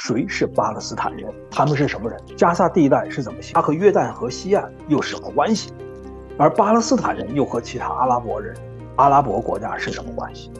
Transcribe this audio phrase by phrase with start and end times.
[0.00, 1.30] 谁是巴勒斯坦人？
[1.50, 2.18] 他们是什么人？
[2.34, 3.52] 加沙地带是怎么形？
[3.52, 5.74] 它和约旦河西岸又是什么关系？
[6.38, 8.56] 而巴勒斯坦人又和其他阿拉伯人、
[8.96, 10.50] 阿拉伯国家是什么关系？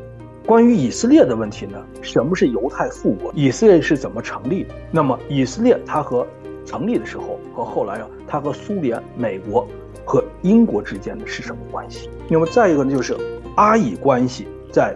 [0.45, 1.83] 关于以色列的问题呢？
[2.03, 3.33] 什么是犹太复国？
[3.35, 4.75] 以色列是怎么成立的？
[4.91, 6.27] 那么以色列它和
[6.67, 9.67] 成立的时候和后来啊，它和苏联、美国
[10.05, 12.11] 和英国之间的是什么关系？
[12.29, 13.17] 那么再一个呢，就是
[13.57, 14.95] 阿以关系在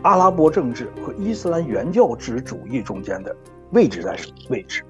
[0.00, 3.36] 阿拉伯政治和伊斯兰原教旨主义中间的。
[3.72, 4.84] 位置在什么位置？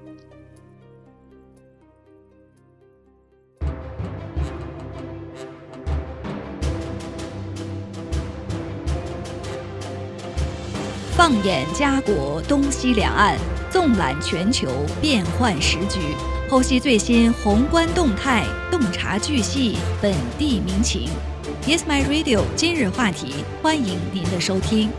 [11.15, 13.37] 放眼家国东西两岸，
[13.71, 14.67] 纵览全球
[14.99, 15.99] 变幻时局，
[16.49, 21.09] 剖析最新宏观动态，洞察巨细本地民情。
[21.65, 22.41] Yes, my radio。
[22.57, 24.89] 今日话题，欢迎您的收听。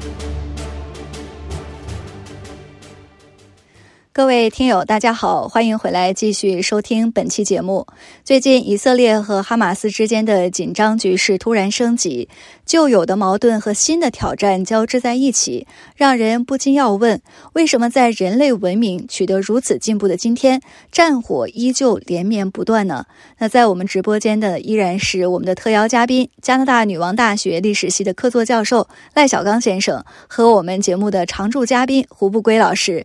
[4.16, 7.84] 各位听友，大家好，欢迎回来继续收听本期节目。
[8.22, 12.28] 最近，以色列和哈马斯之间的紧张局势突然升级，
[12.64, 15.66] 旧有的矛盾和新的挑战交织在一起，
[15.97, 17.20] 让人不禁要问：
[17.55, 20.60] 为什么在人类文明取得如此进步的今天，
[20.92, 23.06] 战火依旧连绵不断呢？
[23.38, 33.05] 那在我们直播间的依然是我们的特邀嘉宾，加拿大女王大学历史系的客座教授赖小刚先生，和我们节目的常驻嘉宾胡不归老师。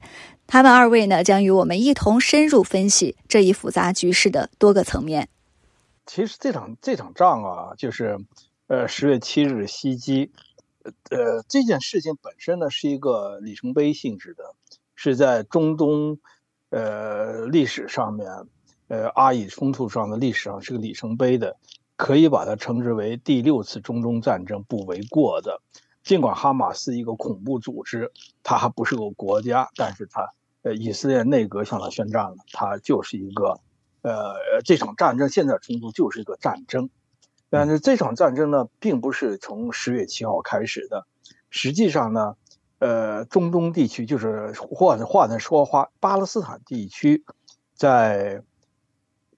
[0.51, 5.29] 他们二位呢，将与我们一同深入分析这一复杂局势的多个层面。
[6.07, 8.17] 其实这场这场仗啊，就是，
[8.65, 10.31] 呃，十月七日袭击，
[11.11, 14.55] 呃，这件事情本身呢是一个里程碑性质的，
[14.95, 16.17] 是在中东，
[16.71, 18.27] 呃，历史上面，
[18.87, 21.57] 呃，阿以冲突上的历史上是个里程碑的，
[21.95, 25.61] 可以把它称之为第六次中东战争不为过的。
[26.01, 28.11] 尽管哈马斯一个恐怖组织，
[28.41, 30.33] 它还不是个国家，但是它。
[30.61, 33.61] 呃，以色列内阁向他宣战了，他就是一个，
[34.01, 36.89] 呃，这场战争现在冲突就是一个战争，
[37.49, 41.07] 但是这场战争呢，并不是从十月七号开始的，
[41.49, 42.35] 实际上呢，
[42.79, 47.23] 呃，中东地区就是或者话呢说话，巴勒斯坦地区，
[47.73, 48.43] 在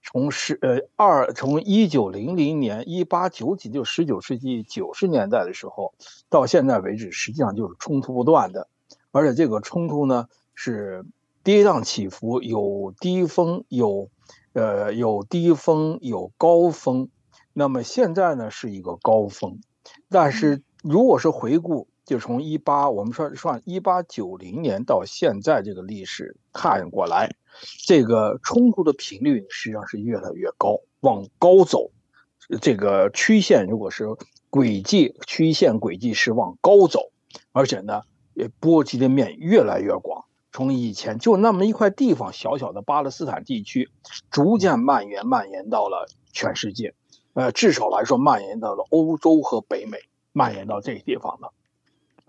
[0.02, 5.94] 从十呃二从一九零零年一八九几就十九世纪九十年代的时候，
[6.28, 8.66] 到现在为止，实际上就是冲突不断的，
[9.12, 10.26] 而且这个冲突呢。
[10.54, 11.04] 是
[11.42, 14.10] 跌宕起伏，有低峰，有
[14.52, 17.08] 呃有低峰，有高峰。
[17.52, 19.60] 那么现在呢是一个高峰，
[20.08, 27.34] 但是如果是回顾，就从一八我们说算一八九零年到现在这个历史看过来，
[27.86, 31.90] 这个冲突的频率实际上是越来越高，往高走。
[32.60, 34.06] 这个曲线如果是
[34.50, 37.12] 轨迹，曲线轨迹是往高走，
[37.52, 38.02] 而且呢
[38.34, 40.24] 也波及的面越来越广。
[40.52, 43.90] 从以前就那么一块地方，小小的巴勒斯坦地区，
[44.30, 46.94] 逐渐蔓延，蔓延到了全世界，
[47.32, 49.98] 呃，至少来说，蔓延到了欧洲和北美，
[50.32, 51.52] 蔓延到这些地方了，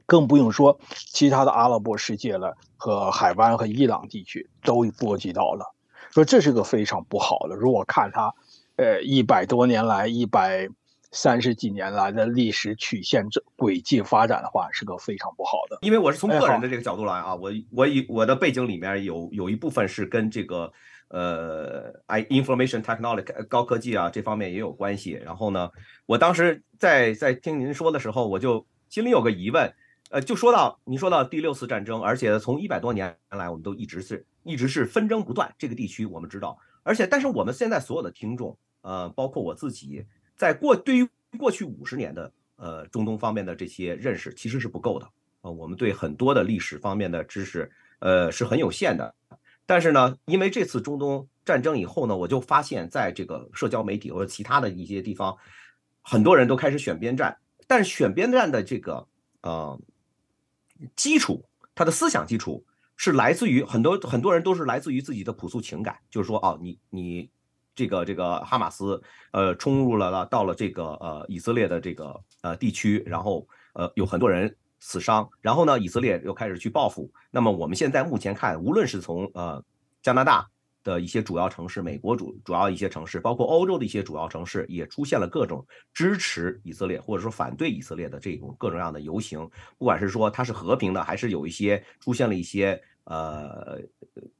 [0.05, 5.75] 更不用说其他的阿拉伯世界了，和海湾和伊朗地区都波及到了，
[6.11, 7.55] 说这是个非常不好的。
[7.55, 8.33] 如果看它，
[8.77, 10.69] 呃，一百多年来一百。
[11.13, 15.77] 三十几年来的历史曲线这轨迹发展的话，是个非常不好的。
[15.81, 20.73] 因为我是从个人的这个角度来啊，我我以我的背景里面有有一部分是跟这个
[21.09, 25.11] 呃，i information technology 高科技啊这方面也有关系。
[25.23, 25.69] 然后呢，
[26.07, 29.71] 我当时在在听您说的时候，我就心里有个疑问，
[30.09, 35.53] 呃，就说到您说到第六次战争，而且从一百多年来，我们都一直是一直是纷争不断。
[35.59, 40.03] 这个地区我们知道，而且但是我们现在所有的听众，呃，包括我自己。
[40.43, 45.07] 在过对于过去五十年的呃中东方面的这些认识其实是不够的
[45.39, 49.15] 呃，我们对很多的历史方面的知识呃是很有限的。
[49.65, 55.37] 但是呢，因为这次中东战争以后呢，我就发现在这个社交媒体或者其他的一些地方，
[56.01, 57.37] 很多人都开始选边站。
[57.65, 59.07] 但是选边站的这个
[59.43, 59.79] 呃
[60.93, 62.65] 基础，他的思想基础
[62.97, 67.29] 是来自于很多很多人都是来自于自己的朴素情感，就是说哦，你你。
[67.75, 77.11] 这个这个哈马斯呃冲入了了到了这个呃以色列的这个呃地区，然后呃有很多人死伤，然后呢以色列又开始去报复。
[77.31, 79.63] 那么我们现在目前看，无论是从呃
[80.01, 80.47] 加拿大
[80.83, 89.49] 的一些主要城市，美国主主要一些城市，包括欧洲的一些主要城市，也出现了各种支持以色列或者说反对以色列的这种各种各样的游行。
[89.77, 93.79] 不管是说它是和平的，还是有一些出现了一些呃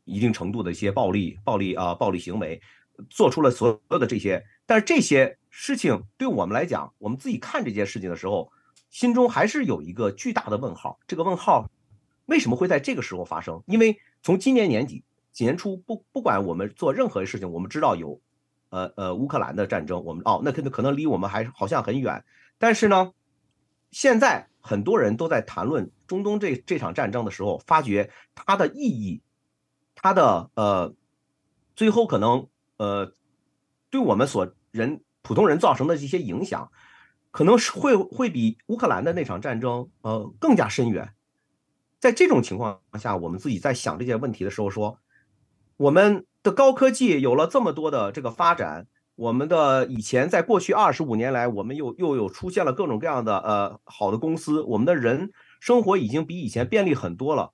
[0.03, 2.61] 一定程度的一些暴力暴力啊暴力行为。
[3.09, 8.51] 做出了所有的这些，但是这些事情对我们来讲，我们自己看这件事情的时候，
[8.89, 10.99] 心中还是有一个巨大的问号。
[11.07, 11.69] 这个问号
[12.25, 13.61] 为什么会在这个时候发生？
[13.65, 15.03] 因为从今年年底
[15.37, 18.21] 年初，不不管我们做任何事情，我们知道有，
[18.69, 22.23] 呃呃乌克兰的战争，我们哦那可能可能离我们还好像很远，
[22.57, 23.11] 但是呢，
[23.91, 29.21] 现在很多人都在谈论中东这这场战争的时候，发觉它的意义，
[29.95, 30.93] 它的呃，
[31.75, 32.47] 最后可能
[32.77, 33.11] 呃，
[33.89, 36.71] 对我们所人普通人造成的这些影响，
[37.31, 41.13] 可能是会会比乌克兰的那场战争呃更加深远。
[41.99, 44.99] 在这种情况下，我们自己在想这些问题的时候，说
[45.77, 55.31] 我们的高科技有了这么多的这个发展，我们的以前在过去二十五年来，我们又又有出现了各种各样的呃好的公司，我们的人
[55.61, 57.53] 生活已经比以前便利很多了。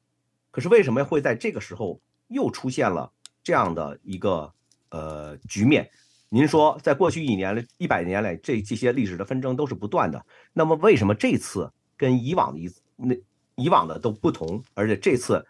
[0.50, 3.12] 可是为什么会在这个时候又出现了
[3.44, 4.54] 这样的一个
[4.89, 5.89] 呃局面？
[6.30, 10.25] 您说，在过去一年、一百年来，这这些历史的纷争都是不断的。
[10.53, 13.15] 那么为什么这次跟以往的一那？
[13.62, 15.45] 以往的都不同，而且这次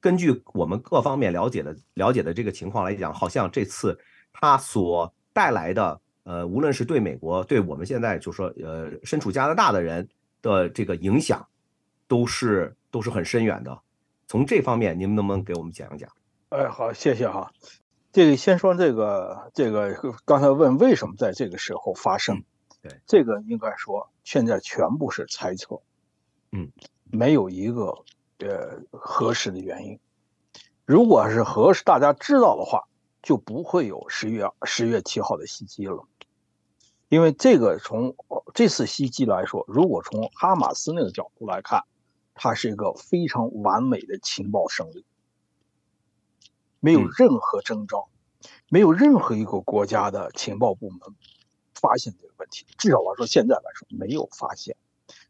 [0.00, 3.96] 根据我们各方面了解的了解的这个情况来讲，好像这次
[4.32, 10.08] 它所带来的，呃，无论是对美国，对我们现在就说，呃，身处加拿大的人
[10.42, 11.46] 的这个影响，
[12.08, 13.80] 都是都是很深远的。
[14.26, 16.10] 从这方面，您能不能给我们讲一讲？
[16.48, 17.48] 哎，好，谢谢哈。
[18.12, 22.44] 这个先说这个这个，刚才问为什么在这个时候发生？
[22.80, 25.80] 对，这个应该说现在全部是猜测。
[26.52, 26.70] 嗯。
[27.14, 27.94] 没有一个
[28.38, 30.00] 呃合适的原因。
[30.86, 32.84] 如果是合适，大家知道的话，
[33.22, 36.06] 就不会有十月十月七号的袭击了。
[37.10, 38.16] 因为这个从
[38.54, 41.84] 这次袭击来说，如果从哈马斯那个角度来看，
[42.32, 45.04] 它是一个非常完美的情报胜利，
[46.82, 48.08] 没有任何征兆，
[48.68, 50.98] 没有任何一个国家的情报部门
[51.80, 52.66] 发现这个问题。
[52.76, 54.76] 至少来说，现在来说没有发现。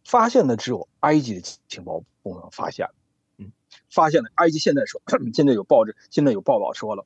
[0.02, 2.94] 发现的只有埃及的情报部门发现了，
[3.36, 3.52] 嗯，
[3.90, 4.30] 发现了。
[4.36, 5.02] 埃及现在说，
[5.34, 7.04] 现在有报纸，现在有报道说了，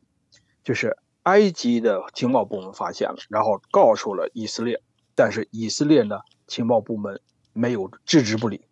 [0.63, 4.81] 就是埃及的情报部门发现了，然后告诉了以色列，
[5.17, 7.21] 但是以色列呢，情报部门
[7.53, 8.65] 没有置之不理。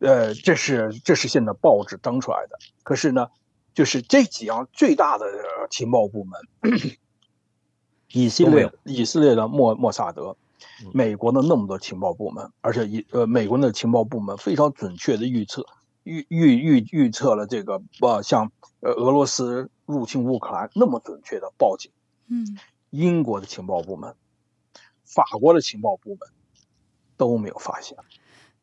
[0.00, 2.58] 呃，这是这是现在报纸登出来的。
[2.82, 3.28] 可是呢，
[3.74, 5.26] 就是这几样最大的
[5.70, 6.40] 情报部门，
[8.12, 10.36] 以色列以色列的莫莫萨德。
[10.92, 15.64] 美国的那么多情报部门，而且以呃，美国的情报部门非常准确的预测
[16.04, 21.90] 预预预预测了这个呃，像呃俄罗斯入侵乌克兰那么准确的报警。
[22.28, 22.58] 嗯，
[22.90, 24.14] 英国的情报部门、
[25.04, 26.28] 法国的情报部门
[27.16, 27.96] 都没有发现，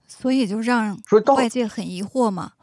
[0.07, 0.99] 所以就让
[1.35, 2.53] 外界很疑惑嘛。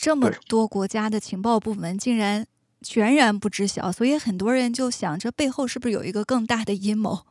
[0.00, 2.46] 这么多国家的情报部门竟然
[2.80, 7.26] 全然不知晓，所以很多人就想，这背后是不是有一个更大的阴谋？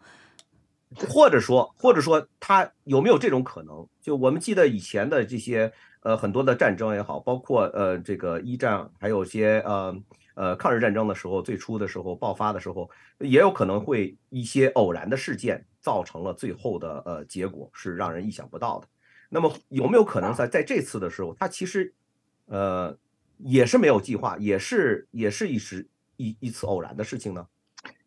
[1.10, 3.88] 或者说，或者说，他有没有这种可能？
[4.00, 9.98] 就我们记得以前的这些呃很多的战争也好，包括呃这个一战，还有些呃
[10.36, 12.88] 呃抗日战争的时候，最初的时候爆发的时候，
[13.18, 18.88] 也有可能会一些偶然的事件造成了最后的呃结果是让人意想不到的。
[19.32, 21.96] 那么有没有可能在在这次的时候，他其实
[22.50, 22.98] 呃
[23.38, 25.88] 也是没有计划，也是也是一时
[26.18, 27.48] 一一次偶然的事情呢？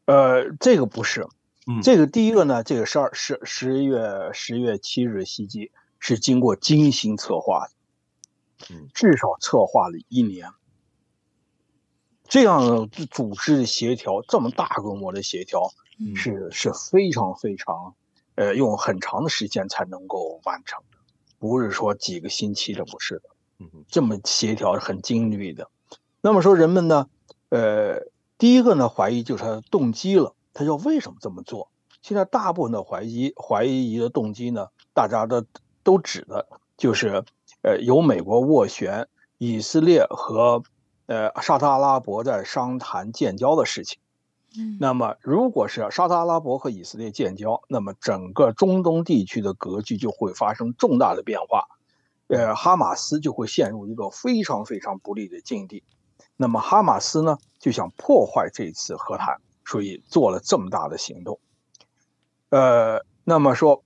[0.04, 1.26] 呃，这个不是。
[1.66, 10.50] 嗯，这个第一个呢，这个十二十十一月十月七日袭击是经过精心策划的，嗯，至少策划了一年。
[12.24, 15.70] 这样组织的协调，这么大规模的协调，
[16.16, 17.94] 是是非常非常，
[18.34, 20.98] 呃，用很长的时间才能够完成的，
[21.38, 23.22] 不是说几个星期的，不是的，
[23.72, 25.68] 嗯，这么协调很精密的。
[26.20, 27.08] 那么说人们呢，
[27.50, 28.00] 呃，
[28.38, 30.34] 第一个呢怀疑就是他的动机了。
[30.54, 31.70] 他要为什么这么做？
[32.02, 35.44] 现在大部分的怀疑怀疑的动机呢，大家的
[35.82, 37.24] 都指的就是，
[37.62, 40.62] 呃，由美国斡旋以色列和
[41.06, 43.98] 呃沙特阿拉伯在商谈建交的事情。
[44.58, 51.66] 嗯，那么如果是沙特阿拉伯和以色列建交，那么整个中东地区的格局就会发生重大的变化，
[52.36, 55.84] 呃，哈马斯就会陷入一个非常非常不利的境地。
[56.36, 59.36] 那么哈马斯呢，就想破坏这次和谈。
[59.64, 61.38] 所以做了这么大的行动，
[62.50, 63.84] 呃，那么说，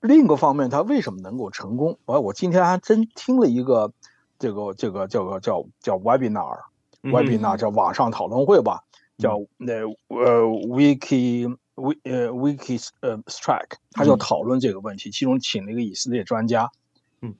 [0.00, 1.98] 另一个方面，他为什么能够成功？
[2.04, 3.92] 我我今天还真听了一个
[4.38, 8.84] 这个这个这个叫叫 webinar，webinar 叫网上讨论会吧，
[9.16, 9.72] 叫那
[10.08, 16.70] 呃 wiki w 呃 wiki 呃 strike，他就讨论这个问题，其中请了一个以色列专家，
[17.24, 17.34] 嗯，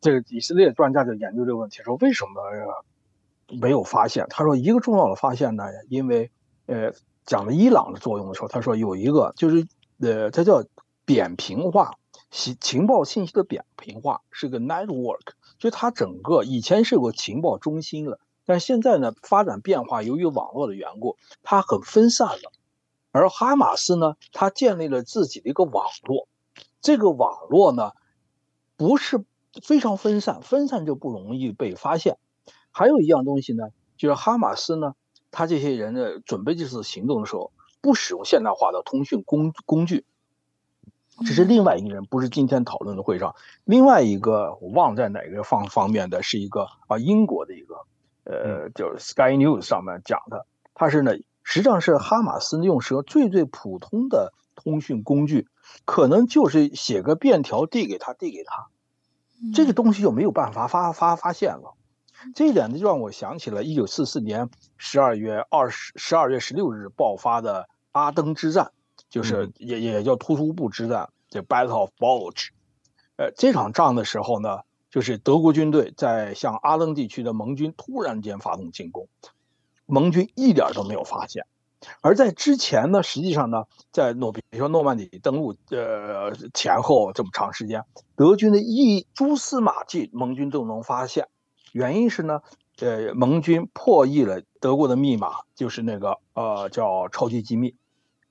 [0.00, 2.42] 这个以色列专家就研究这个问题，说为什么
[3.60, 4.26] 没有发现？
[4.28, 6.32] 他说一个重要的发现呢，因为
[6.66, 6.92] 呃，
[7.24, 9.68] 讲了伊朗的作用的时候，他说有一个就是，
[10.00, 10.64] 呃，它叫
[11.04, 11.94] 扁平化，
[12.30, 15.20] 情情报信息的扁平化是个 network，
[15.58, 22.52] 就它整个以前是有个情报中心了，但现在呢发展变化，由于网络的缘故，它很分散了。
[23.12, 26.28] 而哈马斯呢，它建立了自己的一个网络，
[26.80, 27.90] 这个网络呢
[28.80, 29.22] 不是
[29.62, 32.16] 非常分散，分散就不容易被发现。
[32.70, 33.64] 还有一样东西呢，
[33.98, 34.94] 就是哈马斯呢，
[35.30, 40.06] 他这些人呢准备这次行动的时候，不使用现代化的通讯工工具。
[41.18, 43.34] 这是另外一个人，不是今天讨论的会上。
[43.64, 47.74] 另外一个我忘在哪个方方面的，是一个啊英国的一个，
[48.24, 55.48] 呃，就是 Sky News 上面讲的，他是呢，实际上是哈马斯用时候最最普通的通讯工具，
[55.84, 58.68] 可能就是写个便条递给他，递给他，
[59.54, 61.74] 这个东西就没有办法发发发现了。
[62.34, 68.72] 这一点呢，就让我想起了一九四四年十二月二十十二月十六日爆发的阿登之战。
[69.08, 72.50] 就是也也叫突突部之战，这 Battle of Bulge，
[73.16, 79.08] 呃，这场仗的时候呢，就是德国军队在向阿登地区的盟军突然间发动进攻，
[79.86, 81.44] 盟军一点都没有发现。
[82.00, 87.84] 而在之前呢，实际上呢，在诺比如说诺曼底登陆呃前后这么长时间，
[88.16, 91.28] 德军的一蛛丝马迹，盟军都能发现。
[91.72, 92.40] 原因是呢，
[92.80, 97.74] 呃，盟军破译了德国的密码，就是那个呃叫超级机密。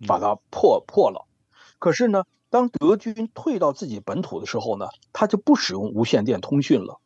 [0.07, 1.27] 把它破破了，
[1.77, 7.01] 可是呢，当德军退到自己本土的时候呢，他就不使用无线电通讯了，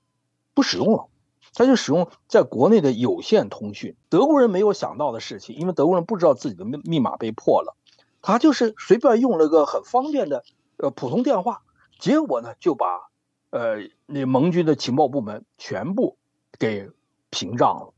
[0.53, 1.07] 不使用了，
[1.53, 3.95] 他就使用在国内的有线通讯。
[4.09, 7.75] 德国人没有想到的事情，因为德国人不知道自己的密密码被破了，
[8.21, 10.43] 他就是随便用了个很方便的
[10.77, 11.61] 呃普通电话，
[11.99, 13.09] 结果呢就把
[13.51, 16.17] 呃那盟军的情报部门全部
[16.57, 16.89] 给
[17.29, 17.93] 屏障了。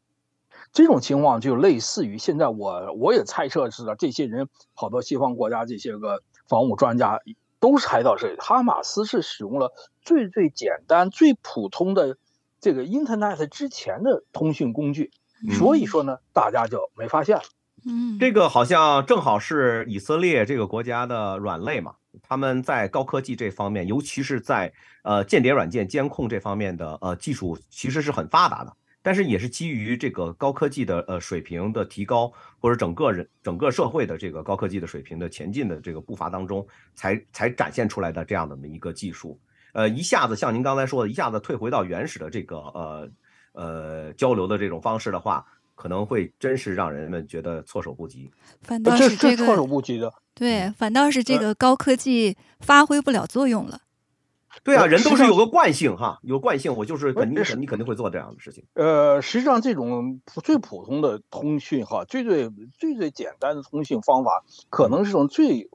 [0.74, 7.22] 这种情况就类似于现在我我也猜测是的，这些人好多西方国家这些个防务专家
[7.62, 9.72] 都猜到是哈马斯是使用了
[10.02, 12.18] 最最简单最普通的
[12.66, 15.12] 这个 Internet 之前的通讯工具，
[15.60, 17.44] 所以说呢，大家就没发现了。
[17.86, 21.94] 嗯，这个好像正好是以色列这个国家的软肋嘛，
[22.24, 28.76] 他们在高科技这方面，尤其是在呃间谍软件监控这方面的呃技术，其实是很发达的。
[29.04, 39.40] 但是也是基于这个高科技的呃水平的提高，或者整个人整个社会的这个高科技的水平的前进的这个步伐当中，才才展现出来的这样的一个技术。
[39.76, 43.10] 呃，一下子像您刚才说的，一下子退回到原始的这个呃
[43.52, 48.32] 呃交流的这种方式的话，可能会真是让人们觉得措手不及。
[48.62, 53.82] 反倒是这个措手不及的，对，反倒是这个高科技发挥不了作用了。
[54.64, 58.64] 对啊，人都是有个惯性哈，有惯性，我就是肯定你肯定会做这样的事情。
[58.76, 65.70] 呃，实际上这种最普通的通讯哈，最最最最简单的通讯方法，可能是种最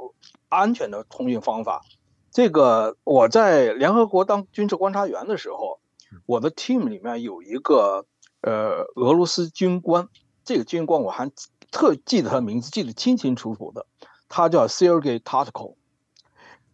[0.49, 1.83] 安全的通讯方法。
[2.31, 5.81] 这个我在联合国当军事观察员的时候，
[6.27, 8.07] 我的 team 里面有一个
[8.41, 10.09] 呃俄罗斯军官，
[10.45, 11.31] 这个军官我还
[11.73, 13.87] 特记得他的名字，记得清清楚楚的，
[14.29, 15.75] 他叫 Sergey Tatko。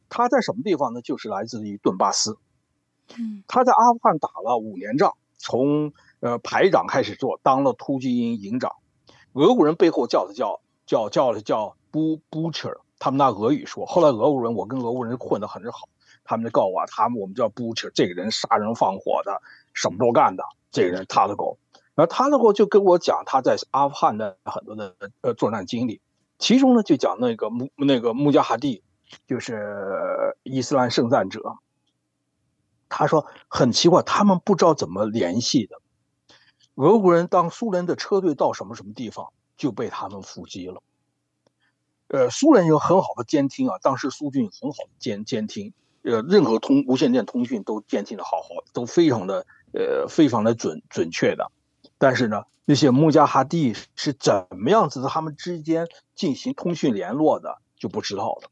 [0.09, 1.03] 他在什么地方呢？
[1.03, 2.39] 就是来自于顿巴斯。
[3.19, 8.73] 嗯，他在阿富汗打了五年仗，从呃排长开始做，当了突击营营长。
[9.33, 13.85] 俄国人背后叫的叫叫叫的叫 bu butcher，他们拿俄语说。
[13.87, 15.89] 后来俄国人，我跟俄国人混得很好，
[16.25, 19.41] 他们就告我，他们我们叫 butcher，这个人杀人放火的，
[19.73, 20.45] 什么都干的。
[20.71, 21.59] 这个人他的狗，
[21.95, 26.01] 然后他的狗就跟我讲他在阿富汗的很多的呃作战经历，
[26.39, 28.83] 其中呢就讲那个穆那个穆加哈蒂。
[29.29, 31.59] 就是伊斯兰圣战者，
[32.89, 35.77] 他说很奇怪，他们不知道怎么联系的。
[36.75, 40.83] 俄国人当苏联的车队到什么什么地方，就被他们伏击了。
[42.09, 45.73] 呃，苏联有很好的监听啊，当时苏军很好的监监听，
[46.03, 51.51] 呃，任何通无线电通讯都监听的好好的，都非常的呃非常的准准确的。
[51.99, 58.51] 但是呢，那些穆加哈蒂是怎么样子的，他们之间进行通讯联络的，就不知道了。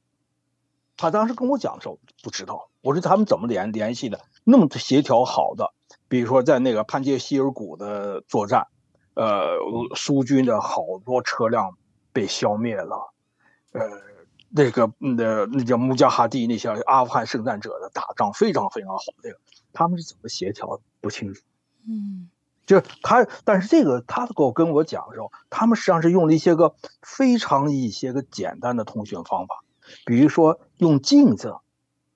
[0.97, 5.73] 他当时跟我讲的时候不知道，我说他们怎么联联系的那么协调好的？
[6.09, 8.67] 比如说在那个潘杰希尔谷的作战，
[9.15, 9.59] 呃，
[9.95, 11.77] 苏军的好多车辆
[12.13, 13.13] 被消灭了，
[13.75, 13.81] 呃，
[14.51, 19.39] 那个那那叫穆加哈蒂那些阿富汗圣战者的打仗非常非常好，那个
[19.73, 21.43] 他们是怎么协调不清楚。
[21.87, 22.31] 嗯，
[22.65, 29.65] 就是他，但是这个他跟我跟我讲的时候，他们实际上是用了一些个非常一些个简单的通讯方法。
[30.07, 31.57] 比如说用镜子，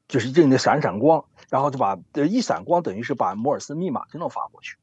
[0.07, 4.77] 就是镜子闪闪光，然后就把一闪光，等于是把摩尔斯密码就能发过去。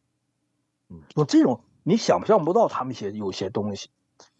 [0.89, 3.89] 嗯，用这种你想象不到他们一些有些东西，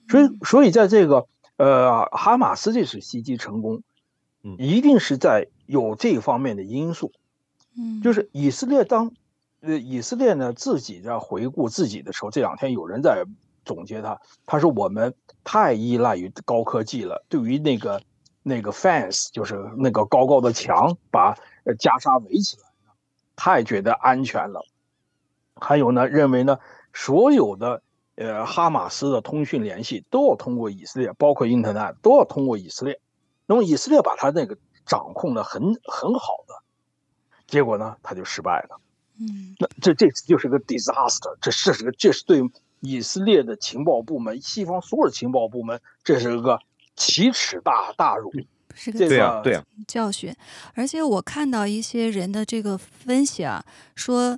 [0.10, 1.28] 所以所以在这个
[1.58, 3.84] 呃哈马斯这次袭击成功，
[4.44, 7.12] 嗯，一定是在有这方面的因素。
[7.78, 9.12] 嗯，就是以色列当
[9.62, 13.26] 呃，以色列呢自己在回顾自己的时候，这两天有人在
[13.64, 18.02] 总结他，他说我们太依赖于高科技了，对于那个
[18.44, 22.64] 那个 fence 就是那个高高的墙把呃加沙围起来
[23.36, 24.64] 太觉得安全了。
[25.56, 26.60] 还有呢，认为呢
[26.94, 27.82] 所有的
[28.16, 33.00] 呃哈马斯的通讯联系都要通过以色列，包括 internet 都要通过以色列。
[33.46, 36.56] 那么以色列把他那个掌控的很很好的，
[37.48, 38.80] 结果呢他就失败了。
[39.20, 42.42] 嗯，那这这次就是个 disaster，这这是个这是对
[42.82, 46.60] 以色列的情报部门，西方所有的情报部门，这是个
[46.96, 48.32] 奇耻大大辱，
[48.74, 50.36] 是个对啊，对啊，教训。
[50.74, 53.64] 而且我看到一些人的这个分析啊，
[53.96, 54.38] 说，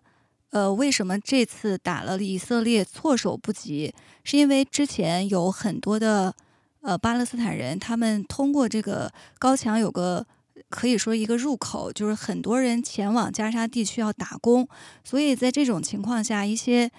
[0.51, 6.33] 呃，为什么这次打了以色列措手不及，是因为之前有很多的
[6.81, 10.25] 呃巴勒斯坦人，他们通过这个高墙有个。
[10.69, 14.67] 可以说一个入口，就是很多人前往加沙地区要打工，
[15.01, 16.91] 所以在这种情况下，一些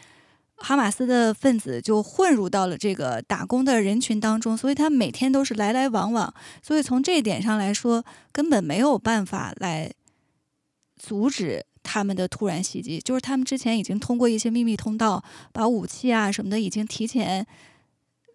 [0.57, 8.02] 哈马斯的分子就混入到了这个打工的人群当中，所以他每天都是来来往往，所以从这一点上来说，
[8.33, 9.93] 根本没有办法来
[10.97, 12.99] 阻止他们的突然袭击。
[12.99, 17.47] 就是他们之前已经通过一些秘密通道，把武器啊什么的已经提前。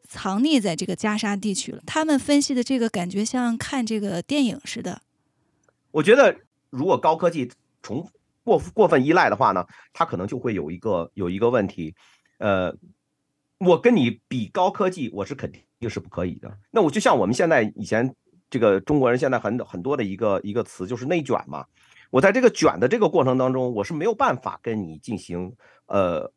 [0.06, 1.82] 藏匿在这个加沙地区了。
[1.88, 5.02] 他们分析的这个感觉像看这个电影似的。
[5.90, 6.38] 我觉得，
[6.70, 7.50] 如果高科技
[7.82, 8.08] 重
[8.44, 11.96] 过过分依赖的话呢，它可能就会有一个有一个问题。
[12.38, 12.76] 呃，
[13.58, 16.60] 我跟你比高科技，我是肯定是不可以的。
[16.70, 18.14] 那我就像我们现在以前
[18.52, 21.66] 这个中国人现在很很多的一个一个词就是内卷嘛。
[22.14, 25.52] 我在这个卷的这个过程当中，我是没有办法跟你进行
[25.88, 26.32] 呃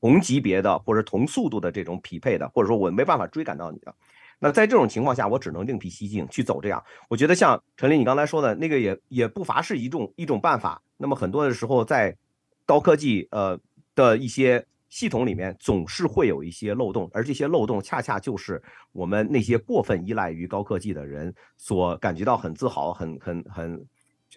[0.00, 3.94] 同级别的或者同速度的这种匹配的，或者说我没办法追赶到你的。
[4.40, 6.82] 那在这种情况下，我只能另辟蹊径去走这样。
[7.08, 10.82] 我觉得像陈林你刚才说的那个，也也不乏是一种一种办法。
[10.96, 12.16] 那么很多的时候，在
[12.66, 13.56] 高科技呃
[13.94, 18.60] 的一些系统里面，总是会有一些漏洞，而这些漏洞恰恰就是
[18.90, 23.86] 我们那些过分依赖于高科技的人所感觉到很自豪、很很很。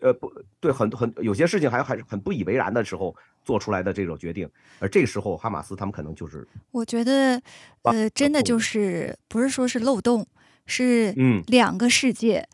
[0.01, 7.41] 呃，不对，很很有些事情还还是很不以为然的时候做出来的这种决定，而这个时候哈马斯他们可能就是，我觉得，
[7.83, 10.27] 呃，真的就是不是说是漏洞，
[10.65, 11.41] 是嗯。
[11.47, 12.47] 两个世界，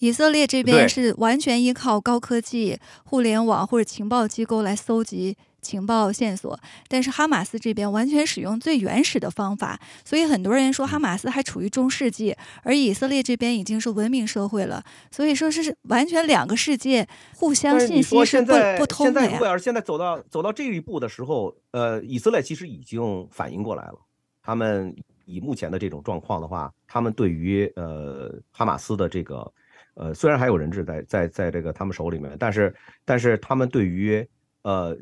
[0.00, 5.36] 以色列这边是完全依靠高科技、互联网或者情报机构来搜集。
[5.62, 19.38] 情报线索，但是哈马斯这边完全使用最原始的方法，所以很多人说哈马斯还处于中世纪，而以色列这边已经是文明社会了，所以说是完全两个世界，互相信息是不不通的呀。
[19.38, 23.94] 现在，现在走到走到这一步的时候，呃，以色列其实已经反应过来了，
[24.42, 24.94] 他们
[25.24, 29.52] 以目前的这种状况的话，他们对于呃哈马斯的这个，
[29.94, 34.28] 呃，虽然还有人质在在在这个他们手里面，但是但是他们对于
[34.62, 34.98] 呃。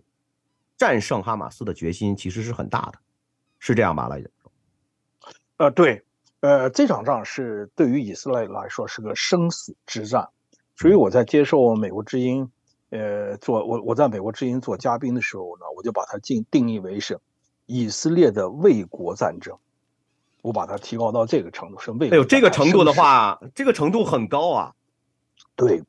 [0.80, 2.94] 战胜哈马斯的决心其实是很大的，
[3.58, 4.30] 是这样吧，来说？
[5.58, 6.02] 呃，对，
[6.40, 10.30] 呃，这场仗是对于以色列来说是个生死之战，
[10.74, 12.50] 所以我在接受美国之音，
[12.88, 17.20] 呃，做我我在美国之音做嘉宾的时候呢，我就把它定定义为是
[17.66, 19.58] 以色列的卫国战争，
[20.40, 22.08] 我把它提高到这个程度，是卫。
[22.08, 24.72] 哎呦，这个程度的话，这个程度很高啊。
[25.56, 25.82] 对，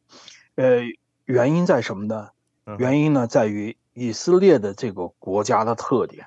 [0.55, 0.81] 呃，
[1.23, 2.31] 原因在什么呢？
[2.77, 3.77] 原因呢，在于。
[3.93, 6.25] 以色列的这个国家的特点，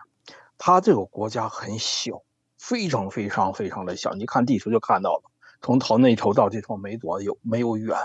[0.59, 2.23] 它这个国家很小，
[2.59, 4.13] 非常非常非常的小。
[4.13, 5.23] 你看地图就看到了，
[5.63, 7.97] 从头那头到这头没多有没有远，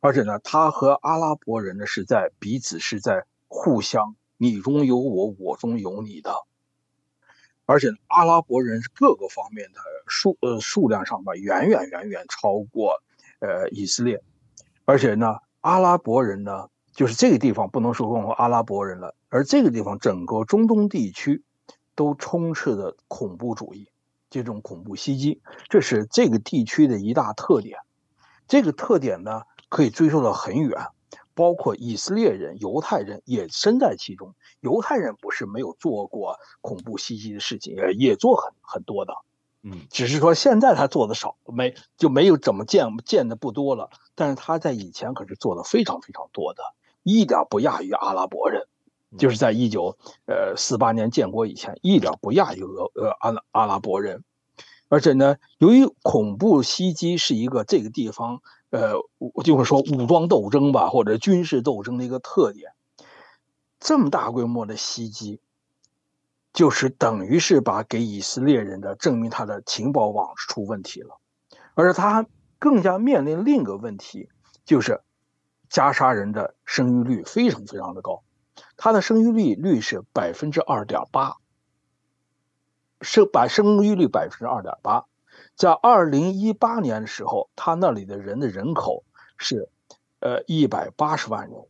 [0.00, 6.34] 而且呢，它和阿拉伯人呢是在彼此是在互相你中有我，我中有你的。
[7.66, 13.00] 而且阿拉伯人各个方面的数呃数量上吧，远远远远超过
[13.38, 14.20] 呃以色列，
[14.84, 16.68] 而且呢，阿拉伯人呢。
[16.98, 21.44] 就是这个地方不能说光阿拉伯人了，而这个地方整个中东地区
[21.94, 23.88] 都充斥着恐怖主义，
[24.30, 27.78] 这种恐怖袭击，这是这个地区的一大特点。
[28.48, 30.88] 这个特点呢，可以追溯到很远，
[31.34, 34.34] 包括以色列人、犹太人也身在其中。
[34.58, 39.14] 犹太人不是没有做过恐怖袭击的事情，也也做很很多的。
[39.62, 43.88] 嗯，只是说现在他做的少，没就没有怎么见见的不多了。
[44.16, 46.62] 但是他在以前可是做的非常非常多的，
[47.08, 48.66] 一点不亚于阿拉伯人，
[49.16, 54.22] 就是在一九呃四八年建国以前，一点不亚于俄呃阿拉阿拉伯人。
[54.90, 58.92] 而且呢，由于恐怖袭击是一个这个地方呃，
[59.42, 62.72] 就是说武装斗争吧，或者军事斗争的一个特点，
[63.80, 65.40] 这么大规模的袭击。
[66.54, 71.20] 就是等于是把给以色列人的证明他的情报网出问题了，
[71.74, 72.26] 而他还
[72.58, 74.28] 更加面临另一个问题，
[74.64, 75.00] 就是
[75.68, 78.22] 加沙人的生育率非常非常的高。
[78.76, 81.36] 它的生育率率是百分之二点八，
[83.00, 85.04] 生百生育率百分之二点八。
[85.54, 89.04] 在二零一八年的时候，他那里的人的人口
[89.36, 89.68] 是
[90.20, 91.60] 呃一百八十万人，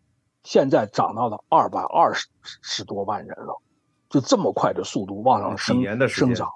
[0.42, 3.60] 现在涨到了二百二十十多万人了，
[4.08, 6.50] 就这么快的速度往上升生长，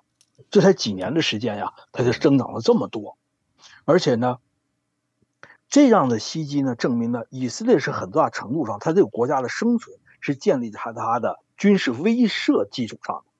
[0.50, 3.16] 这才几年的时间呀，它就增长了这么多，
[3.84, 4.38] 而且呢。
[5.72, 13.32] 这样的袭击呢，证明了，以色列是很大程度上，它这个国家的生存是建立在它的军事威慑基础上的。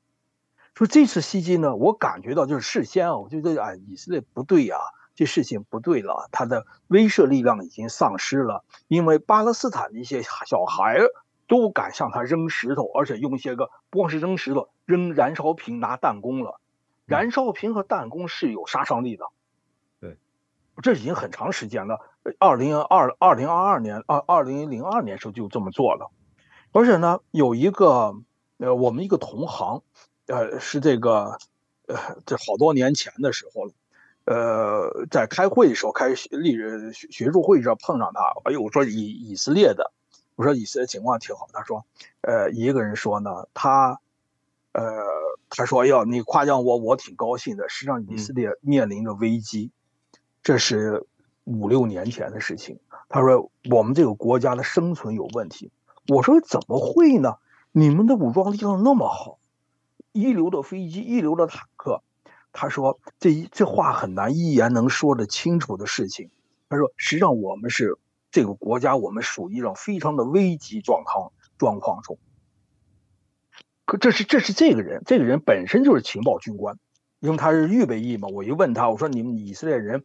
[0.75, 4.81] 说这次袭击呢，我感觉到就是事先啊，我觉得哎，以色列不对啊，
[5.15, 11.01] 这事情不对了，它的威慑力量已经丧失了，因为巴勒斯坦的一些小孩
[11.47, 16.63] 都敢向他扔石头，而且用一些个不光是扔石头，扔燃烧瓶、拿弹弓了。
[17.05, 19.27] 燃烧瓶和弹弓是有杀伤力的。
[20.01, 20.17] 对，
[20.83, 22.01] 这已经很长时间了。
[22.39, 26.11] 二零二二零二二年二二零零二年时候就这么做了，
[26.71, 28.15] 而且呢，有一个
[28.59, 29.83] 呃，我们一个同行，
[30.27, 31.37] 呃，是这个
[31.89, 33.73] 呃，这好多年前的时候了，
[34.25, 39.91] 呃，在开会的时候开历学学术会上碰上他，哎呦，我说以以色列的，
[40.37, 41.85] 我说以色列情况挺好，他说，
[42.21, 43.99] 呃，一个人说呢，他，
[44.73, 45.03] 呃，
[45.51, 49.73] 他说，哎呦，你夸奖我，我挺高兴的，实际上以色列面临着危机，
[50.43, 51.05] 这是。
[51.45, 52.79] 五六年前的事情，
[53.09, 55.71] 他说我们这个国家的生存有问题。
[56.09, 57.37] 我说怎么会呢？
[57.73, 59.39] 你们的武装力量那么好，
[60.13, 62.03] 一流的飞机，一流的坦克。
[62.53, 66.31] 他说这这话很难一言能说得清楚的事情。
[66.69, 67.99] 他说实际上我们是
[68.31, 72.19] 这个国家，我们属于一种非常的危急状况状况中。
[73.85, 76.79] 可这是这是这个人，这个人本身就是情报军官，
[77.23, 78.29] 因为他是预备役嘛。
[78.29, 80.05] 我一问他，我说你们以色列人。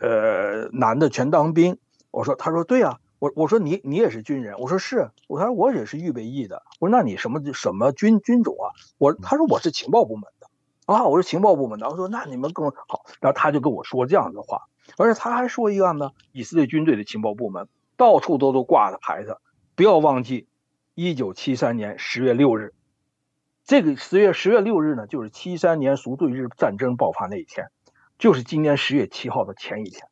[0.00, 1.78] 呃，男的全当兵。
[2.12, 3.00] 我说，他说对啊。
[3.18, 4.56] 我我说你你也是军人。
[4.58, 5.10] 我说是。
[5.26, 6.62] 我说我也是预备役的。
[6.78, 8.70] 我说那你什么什么军军种啊？
[8.98, 10.46] 我他说我是情报部门的。
[10.86, 11.88] 啊，我是情报部门的。
[11.90, 13.04] 我说那你们更好。
[13.20, 14.62] 然后他就跟我说这样的话，
[14.96, 19.38] 而且他还说一样呢，以色列军队的情报部门到处都都挂着牌子，
[19.74, 20.46] 不要忘记，
[20.94, 22.74] 一九七三年十月六日，
[23.64, 27.68] 这个十月十月六日呢，就是七三年赎罪日战争爆发那一天。
[28.18, 30.06] 就是今年十月七号的前一天，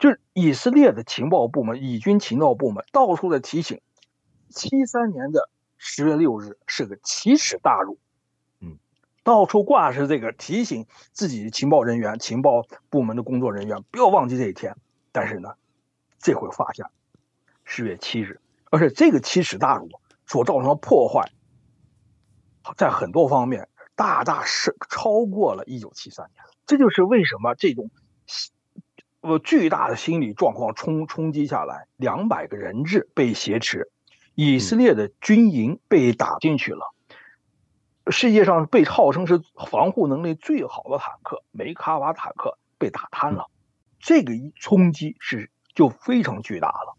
[0.00, 3.80] 就是以色列的情报部门、以军情报部门到处在提醒，
[4.48, 7.98] 七三年的十月六日是个奇耻大辱，
[8.58, 8.78] 嗯，
[9.22, 14.76] 到处挂着这个提醒自己的情报人员、情报部门的工作人员不要忘记这一天。
[15.12, 15.54] 但是呢，
[16.18, 16.84] 这回发现
[17.64, 19.88] 十月七日，而且这个奇耻大辱
[20.26, 21.30] 所造成的破坏，
[22.76, 26.44] 在很多方面大大是超过了一九七三年。
[26.66, 27.90] 这就是为什么这种
[29.20, 33.90] 呃巨大的心理状况冲冲击下来，两百个人质被挟持，
[34.34, 36.94] 以色列的军营被打进去了，
[38.10, 43.50] 世界上被号称是防护能力最好的坦克梅卡瓦坦克被打瘫了，
[43.98, 46.96] 这个一冲击是就非常巨大了，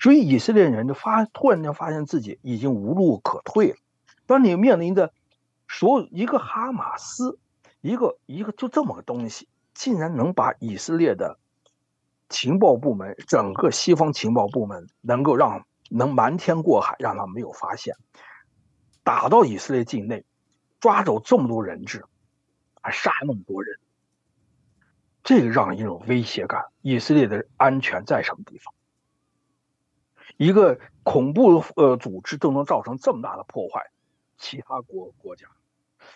[0.00, 3.76] 所以以色列人就发突然间发现自己已经无路可退了，
[4.28, 5.12] 当你面临着
[5.66, 7.40] 所有一个哈马斯。
[7.80, 11.38] 一个一个就这么个东西，竟然能把以色列的
[12.28, 17.94] 情报部门，整个西方情报部门能够让能瞒天过海，让他没有发现，
[19.04, 20.24] 打到以色列境内，
[20.80, 22.04] 抓走这么多人质，
[22.82, 23.78] 还杀那么多人，
[25.22, 26.64] 这个让人一种威胁感。
[26.82, 28.74] 以色列的安全在什么地方？
[30.36, 33.88] 一个恐怖呃组织都能造成这么大的破坏，
[34.38, 35.46] 其他国国家。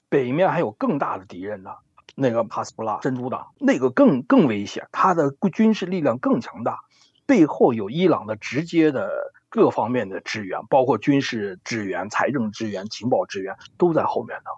[0.08, 1.72] 北面还有更大的敌人呢，
[2.14, 6.80] 那个帕斯布拉珍珠党，那个更更危险，他的军事力量更强大，
[7.26, 14.50] 背后有伊朗的直接的各方面的支援，包括军事支援、财政支援、情报支援都在后面呢。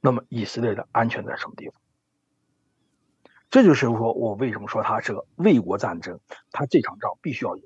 [0.00, 1.74] 那么以色列的安全在什么地方？
[3.48, 6.18] 这就是说我为什么说它是个卫国战争，
[6.50, 7.62] 他这场仗必须要赢。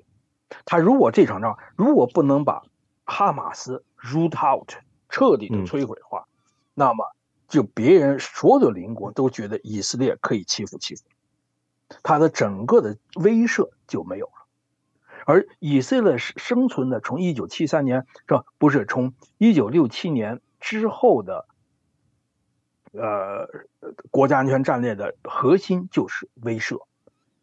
[0.63, 2.61] 他如果这场仗如果不能把
[3.05, 4.71] 哈马斯 root out
[5.09, 6.27] 彻底的摧毁的话，
[6.73, 7.03] 那么，
[7.47, 11.01] 就别人所有的邻国都觉得以色列可以欺负欺负，
[12.03, 14.33] 他的整个的威慑就没有了。
[15.25, 18.45] 而以色列生存的，从一九七三年是吧？
[18.57, 21.45] 不是从一九六七年之后的，
[22.93, 23.47] 呃，
[24.11, 26.85] 国家安全战略的核心就是威慑，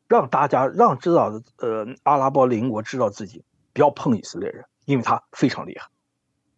[0.08, 5.88] 让大家让知道呃，阿拉伯邻国知道自己不要碰以色列人，因为他非常厉害。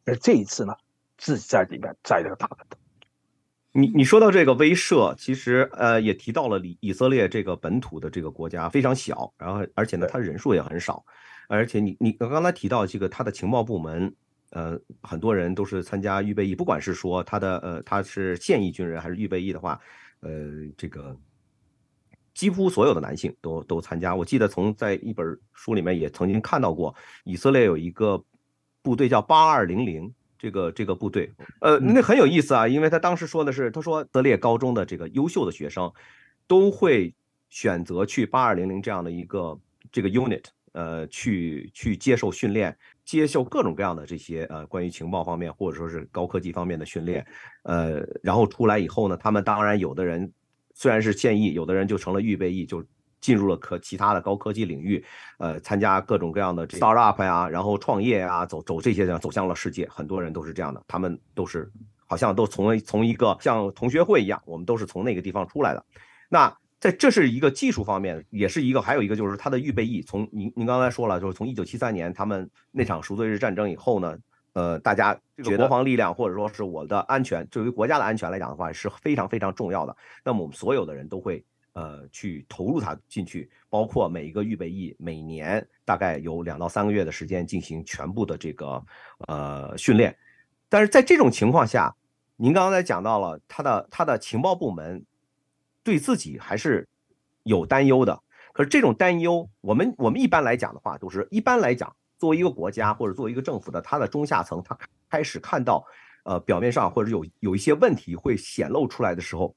[0.05, 0.77] 而这一次呢？
[1.19, 2.79] 自己在里面栽了个大跟头。
[3.73, 11.05] 你你说到这个威慑，其实呃也提到了以以色列这个本土的这个国家非常小，然后而且呢它人数也很少，
[11.49, 14.13] 而且你你刚才提到这个它的情报部门
[14.51, 19.79] 呃，很多人都是参加预备役，不管是说他的呃他是现役军人还是预备役的话，
[20.21, 20.31] 呃，
[20.77, 21.15] 这个
[22.33, 24.17] 几乎所有的男性都都参加。
[24.17, 26.93] 我记得从在一本书里面也曾经看到过，
[27.25, 28.25] 以色列有一个
[28.83, 30.13] 部队叫八二零零。
[30.39, 35.93] 这个这个部队，呃，那很有意思啊，因为他当时说的是，他说德列高中的这个优秀的学生，
[36.47, 37.13] 都会
[37.49, 39.59] 选择去八二零零这样的一个
[39.91, 47.27] 这个 unit，呃，去去接受训练，接受各种各样的这些呃关于情报方面或者说是高科技方面的训练，
[47.65, 50.33] 呃，然后出来以后呢，他们当然有的人
[50.73, 52.85] 虽然是现役，有的人就成了预备役，就。
[53.21, 55.05] 进入了可其他的高科技领域，
[55.39, 59.89] 呃，参加各种各样的 startup 呀，然后创业呀，走走这些走向了世界。
[59.89, 61.71] 很多人都是这样的，他们都是
[62.07, 65.85] 好像都从从一个像同学会一样，我们都是从那个地方出来的。
[66.29, 70.01] 那在这是一个技术方面，也是一个，还有一个就是他的预备役。
[70.01, 74.17] 从您您刚才说了，就是从一九七三年他们那场赎罪日战争以后呢，
[74.53, 79.97] 呃，大家这个国防力量或者说是我的安全，对于国家的安全来讲的话是非常非常重要的。
[80.25, 81.45] 那么我们所有的人都会。
[81.79, 88.85] 呃，去投入它进去，包括每一个预备役，每年大概有两到三个月的时间进行全部的这个
[89.29, 90.19] 呃训练。
[90.69, 91.95] 但是在这种情况下，
[92.35, 95.05] 您刚才讲到了他的他的情报部门
[95.85, 96.89] 对自己还是
[97.45, 98.21] 有担忧的。
[98.53, 104.77] 可是这种担忧，我们我们一般来讲的话，都是一般来讲，作为一个国家或者作为一个政府的，他的中下层，他
[105.09, 105.85] 开始看到
[106.25, 109.55] 呃表面上或者有有一些问题会显露出来的时候。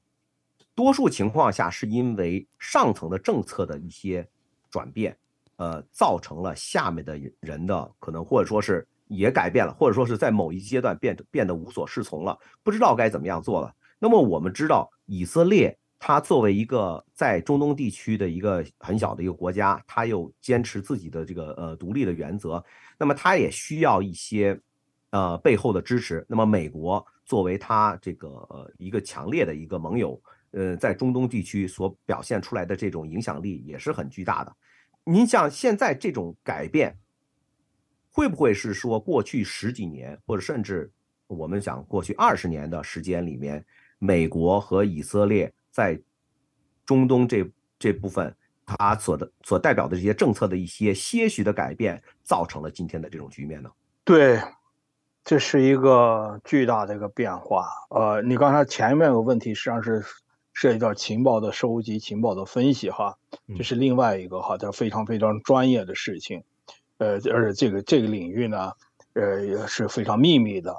[0.74, 4.26] 多数情况下是因为上层的政策的一些
[4.70, 5.14] 转变，
[5.56, 13.74] 呃，造成了下面的人的可能或者说是也改变了，或者说是在某一阶段变变得无所适从了，不知道该怎么样做了。
[13.98, 22.64] 那么我们知道，以色列它作为一个在中东地区的一个很小的一个国家，它又坚持自己的这个呃独立的原则，
[22.98, 24.58] 那么它也需要一些
[25.10, 26.24] 呃背后的支持。
[26.26, 30.18] 那么美国作为它这个呃一个强烈的一个盟友。
[30.52, 34.56] 呃，在中东地区所表现出来的这种影响力也是很巨大的。
[35.04, 36.96] 您像现在这种改变，
[38.10, 40.92] 会不会是说过去十几年，或者甚至
[41.26, 43.64] 我们讲过去二十年的时间里面，
[43.98, 46.00] 美国和以色列在
[46.86, 48.34] 中东这这部分，
[48.64, 53.70] 它所的所代表的这些政策的一些些许的改变，造成了今天的这种局面呢？
[54.04, 54.40] 对。
[55.24, 57.68] 这是一个巨大的一个变化。
[57.90, 60.04] 呃，你刚才前面有个问题，实际上是。
[60.52, 63.16] 涉及到情报的收集、情报的分析，哈，
[63.56, 66.44] 这是另外一个哈，它非常非常专业的事情，
[66.98, 68.72] 呃，而且这个这个领域呢，
[69.14, 70.76] 呃，也是非常秘密的，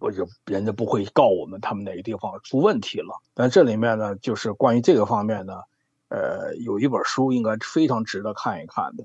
[0.00, 3.20] 或者人家不会告我们他们哪个地方出问题了。
[3.34, 5.60] 但这里面呢，就是关于这个方面呢，
[6.08, 9.04] 呃，有一本书应该非常值得看一看的，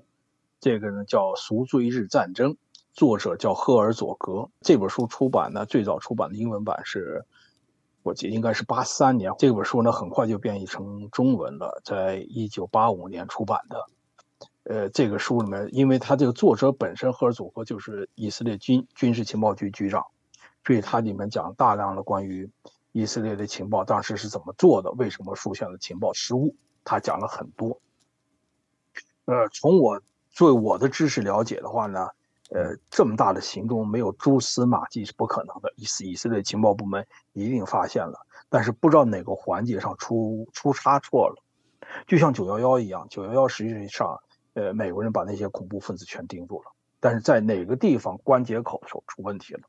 [0.62, 2.54] 这个呢叫《赎罪日战争》，
[2.94, 4.50] 作者叫赫尔佐格。
[4.62, 7.26] 这本书出版呢，最早出版的英文版是。
[8.02, 13.86] 我记得应该是八三年，这本书呢很快就变译成中文了，在一九八五年出版的。
[14.64, 20.06] 呃，这个书里面，因为他这个作者本身赫尔佐格就是以色列军军事情报局局长，
[20.64, 22.50] 所以他里面讲大量的关于
[22.92, 27.82] 以色列的情报当时是怎么做的，为什么出现了情报失误，他讲了很多。
[29.26, 32.10] 呃，从我作为我的知识了解的话呢。
[32.50, 35.72] 呃，这么大的行动没有蛛丝马迹是不可能的。
[35.76, 41.36] 以以色列情报部门一定发现了，但是不知道哪个环节上出出差错了。
[42.08, 44.20] 就像九幺幺一样，九幺幺实际上，
[44.54, 49.62] 呃，美国人把那些恐怖分子全盯住了，但是在哪个地方关节口出出问题了？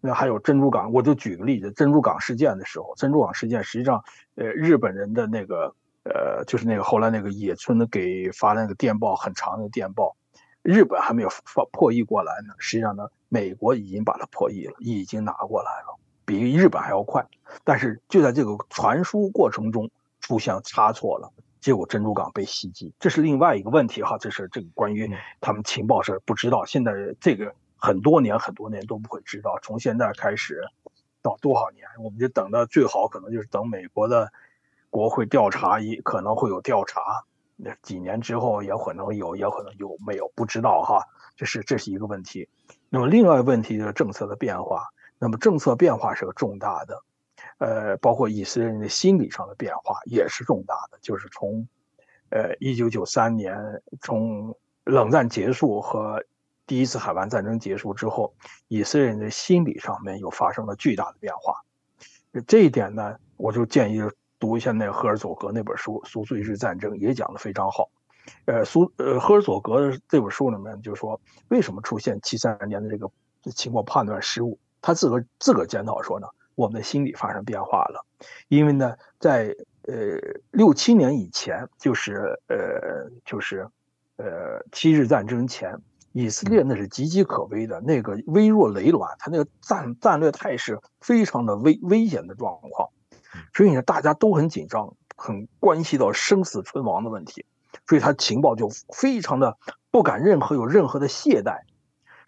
[0.00, 4.02] 那还有珍珠港，我就举个例子，珍珠港事件的时候，珍珠港事件实际上，
[4.34, 5.74] 呃，日本人的那个，
[6.04, 10.16] 呃，就是那个后来那个野村的给发那个电报，很长的电报。
[10.62, 17.26] 日本还没有发破译过来呢，实际上呢，美国已经把它破译了，已经拿过来了，比日本还要快。
[17.64, 24.16] 但是就在这个传输过程中出现差错了，结果珍珠港被袭击，这是另外一个问题哈。
[24.18, 29.58] 这是这个关于他们情报是不知道，现在这个很多年很多年都不会知道。
[29.62, 30.62] 从现在开始
[31.22, 34.32] 到多少年，我们就等到最好可能就是等美国的
[34.90, 37.24] 国会调查，一可能会有调查。
[37.82, 41.04] 几年之后也可能有，也可能有没有不知道哈，
[41.36, 42.48] 这是这是一个问题。
[42.88, 44.84] 那么另外一个问题就是政策的变化。
[45.18, 47.02] 那么政策变化是个重大的，
[47.58, 50.98] 呃，包括以色列人的心理上的变化也是重大的。
[51.00, 51.66] 就是从，
[52.30, 53.56] 呃，一九九三年
[54.00, 56.24] 从冷战结束和
[56.66, 58.34] 第一次海湾战争结束之后，
[58.66, 61.54] 以色列人的心理上面又发生了巨大的变化。
[62.46, 64.00] 这一点呢，我就建议。
[64.42, 67.88] 读一下那赫尔佐格那本书《赎罪日战争》，也讲的非常好。
[68.46, 73.08] 呃，苏呃赫尔佐格这本书里面就说，为什么出现七三年的这个
[73.54, 74.58] 情况判断失误。
[74.80, 76.26] 他自个自个检讨说呢，
[76.56, 78.04] 我们的心理发生变化了，
[78.48, 79.94] 因为呢，在呃
[80.50, 83.68] 六七年以前，就是呃就是
[84.16, 85.72] 呃七日战争前，
[86.10, 92.88] 以色列那是岌岌可危的，那个危若累卵，他那个战战略态势非常的危危险的状况，
[93.54, 97.44] 所以呢，大家都很紧张，很关系到生死存亡的问题，
[97.86, 99.58] 所以他情报就非常的
[99.90, 101.62] 不敢任何有任何的懈怠。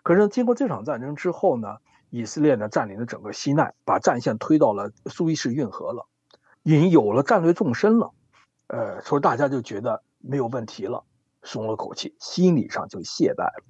[0.02, 1.76] 可是经过这场战争之后呢？
[2.10, 6.06] 以色列呢占领了整个西奈，把战线推到了苏伊士运河了，
[6.62, 8.12] 已经有了战略纵深了，
[8.68, 11.02] 呃，所以大家就觉得没有问题了，
[11.42, 13.64] 松了口气，心理上就懈怠了。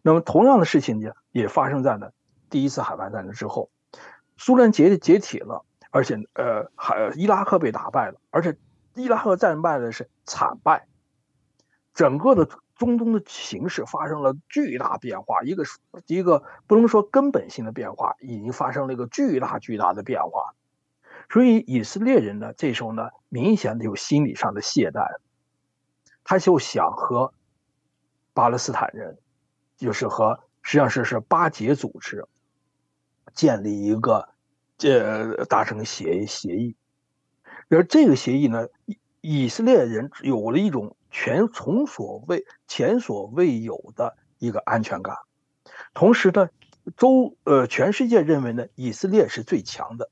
[0.00, 2.08] 那么同样的事情呢，也发生在呢
[2.48, 3.68] 第一次海湾战争之后，
[4.38, 8.58] 苏联解解体了，而且呃，还伊拉克被打败了，而且
[8.94, 10.88] 伊拉克战败的是惨败，
[11.94, 12.48] 整个的。
[12.76, 15.62] 中东的形势发生了巨大变化，一个
[16.06, 20.56] 一个不能说根本性的变化，已经发生了一个巨大巨大的变化。
[21.30, 25.18] 所以以色列人呢，这时候呢，明显的有心理上的懈怠，
[26.24, 27.32] 他就想和
[28.32, 29.18] 巴勒斯坦人，
[29.76, 32.26] 就是和实际上是是巴结组织
[33.34, 34.30] 建立一个
[34.84, 36.76] 这达成协协议，
[37.70, 40.94] 而这个协议呢，以以色列人有了一种。
[41.16, 45.16] 全从所未前所未有的一个安全感，
[45.94, 46.48] 同时呢，
[46.96, 50.10] 周呃全世界认为呢，以色列是最强的，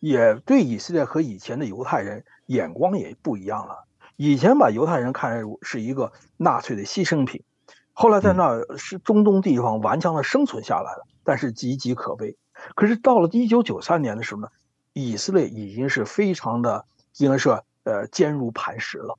[0.00, 3.86] 也对以色列和以前的犹太人眼光也不一样了。
[4.16, 7.44] 以前把犹太人看成是一个纳粹的牺牲品，
[7.92, 12.36] 后来在那是中东地方顽强的生存下来了，但是岌岌可危。
[12.74, 14.48] 可是到了一九九三年的时候呢，
[14.92, 16.86] 以色列已经是非常的
[17.18, 19.18] 应该说呃坚如磐石了。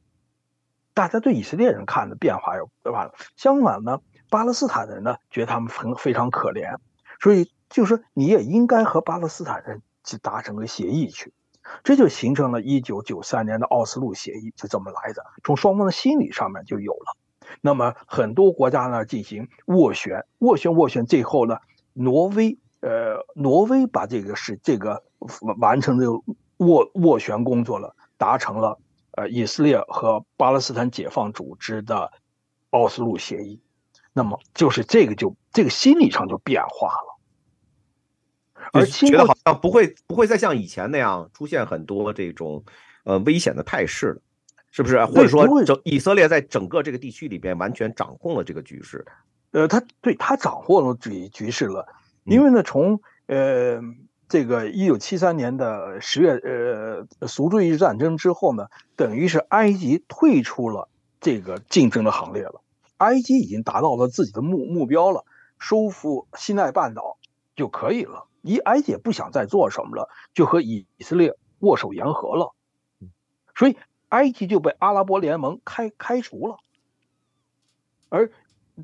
[0.93, 3.11] 大家对以色列人看的变化有对吧？
[3.35, 3.99] 相反呢，
[4.31, 6.77] 巴勒斯坦人呢觉得他们很非常可怜，
[7.19, 11.31] 所以就是你也应该和巴勒斯坦人去达成个协议去，
[11.83, 15.23] 这就形成了一九九三年的奥斯陆协议，就这么来的。
[15.43, 17.15] 从双方的心理上面就有了。
[17.61, 21.59] 那么很多国家呢进行斡旋，斡旋斡旋，最后呢，
[21.93, 25.03] 挪威呃，挪威把这个是这个
[25.59, 26.11] 完成这个
[26.57, 28.79] 斡斡旋工作了，达成了。
[29.11, 32.11] 呃，以色列和巴勒斯坦解放组织的
[32.69, 33.59] 奥斯陆协议，
[34.13, 37.19] 那么就是这个就这个心理上就变化了，
[38.73, 42.63] 而觉得好像不会不会再像以前那样出现很多这种
[43.05, 44.21] 呃危险的态势了，
[44.69, 45.03] 是不是？
[45.05, 49.03] 或者说，整以色列在整个这个地区里边完全掌控了这个局势？
[49.49, 51.87] 呃，他对他掌握了局局势了，
[52.27, 53.81] 因为呢，从呃。
[54.29, 60.89] 这个一九七三年的十月，呃，赎罪日战争之后呢，等于是埃及退出了
[61.21, 62.61] 这个竞争的行列了。
[62.97, 65.23] 埃及已经达到了自己的目目标了，
[65.59, 67.17] 收复西奈半岛
[67.55, 68.27] 就可以了。
[68.41, 72.53] 以埃及也不想再做什么了，就和以色列握手言和了。
[73.55, 73.77] 所以
[74.09, 76.57] 埃及就被阿拉伯联盟开开除了，
[78.09, 78.29] 而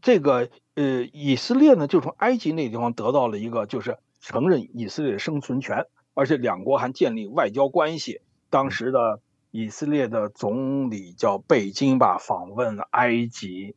[0.01, 3.97] 这个呃以色列呢，就从埃及那地方得到了一个就是。
[4.25, 8.21] 承认以色列的生存权，而且两国还建立外交关系。
[8.49, 9.19] 当时的
[9.51, 13.75] 以色列的总理叫贝金吧，访问埃及，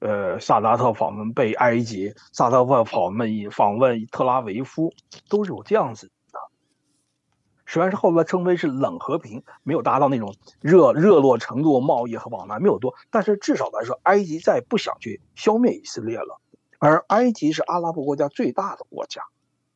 [0.00, 4.92] 呃，萨达特访问贝埃及，萨达特访问访问特拉维夫，
[5.30, 6.10] 都是有这样子。
[7.72, 16.38] 虽然是后来称为是冷和平，没有达到那种热热络程度，贸易和往来没有多，但是至少来说，埃及再不想去消灭以色列了。
[16.78, 19.22] 而埃及是阿拉伯国家最大的国家。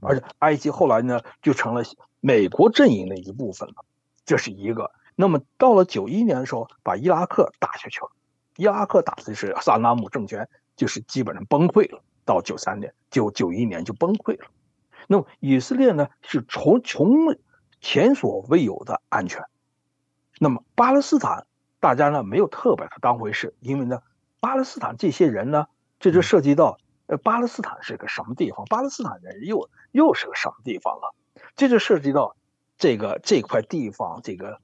[0.01, 1.83] 而且埃及后来呢，就成了
[2.21, 3.77] 美国阵营的一部分了，
[4.27, 4.91] 这是一个。
[5.15, 8.11] 那么到了九一年的时候，把伊拉克打下去了，
[8.57, 12.03] 伊拉克打的是萨达姆政权，就是基本上崩溃了。
[12.27, 14.49] 到九三年、九九一年就崩溃了。
[15.07, 17.35] 那么以色列呢，是从从
[17.87, 19.45] 前所未有的安全。
[20.41, 21.47] 那么巴勒斯坦，
[21.79, 24.03] 大家呢没有特别的当回事，因为呢，
[24.41, 25.69] 巴勒斯坦这些人呢，
[26.01, 26.79] 这就涉及到。
[27.07, 28.67] 呃，巴勒斯坦是个什么地方？
[28.67, 31.15] 巴勒斯坦人又又是个什么地方了？
[31.55, 32.35] 这就涉及到
[32.77, 34.61] 这个这块地方，这个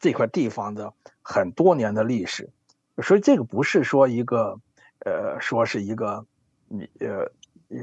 [0.00, 0.92] 这块地方的
[1.22, 2.50] 很多年的历史。
[3.00, 4.58] 所以这个不是说一个
[5.04, 6.26] 呃，说是一个
[6.66, 7.30] 你呃，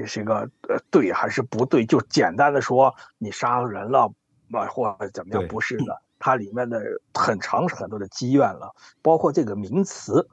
[0.05, 1.86] 是一个呃对还是不对？
[1.86, 4.11] 就简单的说你杀了人了
[4.47, 5.47] 嘛，或怎么样？
[5.47, 6.81] 不是的，它里面的
[7.13, 10.27] 很长很多的积怨了，包括这个名词。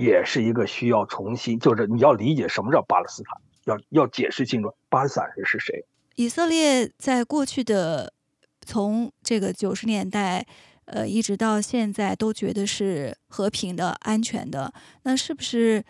[0.00, 5.84] 也是一个需要重新，就是你要理解什么叫巴勒斯坦，要要解释清楚巴勒斯坦人是谁。
[6.14, 8.12] 以色列在过去的
[8.64, 10.46] 从这个九十年代，
[10.84, 14.72] 呃，一直到现在都觉得是和平的、安全的。
[15.02, 15.84] 那是不是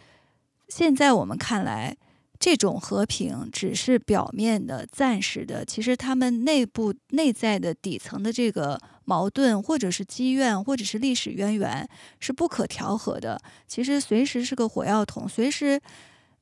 [0.69, 1.95] 现在我们看来，
[2.41, 11.89] 这种和平只是表面的、暂时的，其实他们内部内在的底层的这个矛盾，或者是积怨，或者是历史渊源，
[12.21, 13.41] 是不可调和的。
[13.67, 15.81] 其实随时是个火药桶，随时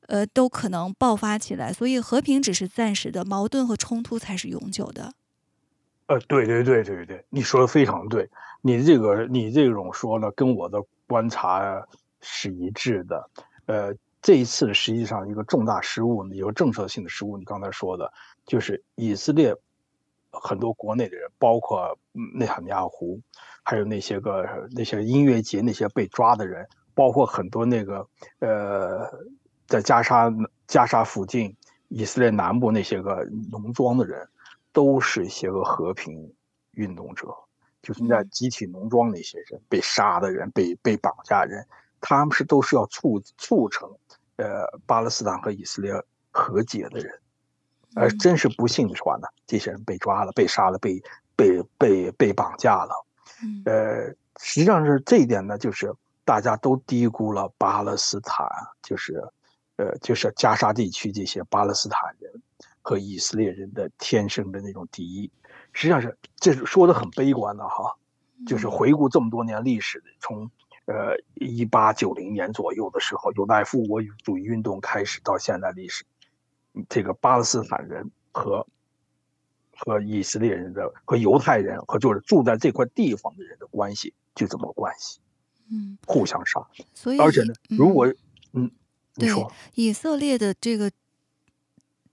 [0.01, 1.73] 呃都可能爆发起来。
[1.73, 5.13] 所以和平只是暂时的，矛盾和冲突才是永久的。
[6.05, 8.29] 呃，对对对对对，你说的非常对。
[8.61, 11.83] 你这个你这种说呢，跟我的观察
[12.21, 13.27] 是一致的。
[13.65, 13.95] 呃。
[14.27, 17.37] 这一次实际上一个重大失误，有政策性的失误。
[17.37, 18.11] 你刚才说的，
[18.45, 19.55] 就是以色列
[20.31, 21.97] 很多国内的人，包括
[22.37, 23.21] 内塔尼亚胡，
[23.63, 28.05] 还有那些个那些音乐节那些被抓的人，包括很多那个
[28.39, 29.09] 呃，
[29.65, 30.29] 在加沙
[30.67, 31.55] 加沙附近
[31.87, 34.27] 以色列南部那些个农庄的人，
[34.73, 36.29] 都是一些个和平
[36.71, 37.33] 运动者，
[37.81, 41.65] 就是在集体农庄那些人被杀的人，被被绑架人，
[42.01, 43.89] 他们是都是要促促成。
[44.37, 45.91] 呃，巴勒斯坦和以色列
[46.29, 47.11] 和解的人，
[47.95, 51.01] 而真是不幸的话呢，这些人被抓了、被杀了、被
[51.35, 52.93] 被被被绑架了。
[53.65, 55.91] 呃，实际上是这一点呢，就是
[56.23, 58.47] 大家都低估了巴勒斯坦，
[58.83, 59.19] 就是
[59.77, 62.31] 呃，就是加沙地区这些巴勒斯坦人
[62.83, 65.31] 和以色列人的天生的那种敌意。
[65.73, 67.91] 实际上是这是说的很悲观的哈，
[68.45, 70.47] 就是回顾这么多年历史，从。
[70.87, 76.05] 呃，一八九零年左右的时候，犹太复国主义运动开始到现在历史，
[76.87, 78.65] 这个巴勒斯坦人和
[79.75, 85.19] 和以色列人的和犹太人和就是住在这块地方的人的关系就这么关系，
[85.69, 86.65] 嗯，互相杀。
[86.93, 88.07] 所以，而且呢，如果
[88.53, 88.71] 嗯，
[89.15, 90.89] 你说以色列的这个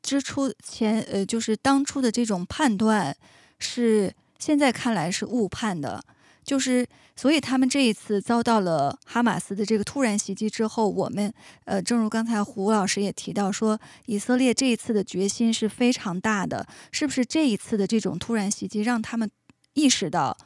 [0.03, 3.17] 之初前呃，就是当初的这种判断
[3.61, 6.05] 是现在看来是误判的。
[6.45, 6.87] 就是，
[7.17, 11.33] 所以他们这一次遭到了哈马斯的这个突然袭击之后，我们
[11.65, 16.67] 呃，正如刚才胡老师也提到说，以色列这一次的决心是非常大的。
[16.93, 19.31] 是不是这一次的这种突然袭击让他们
[19.73, 20.37] 意识到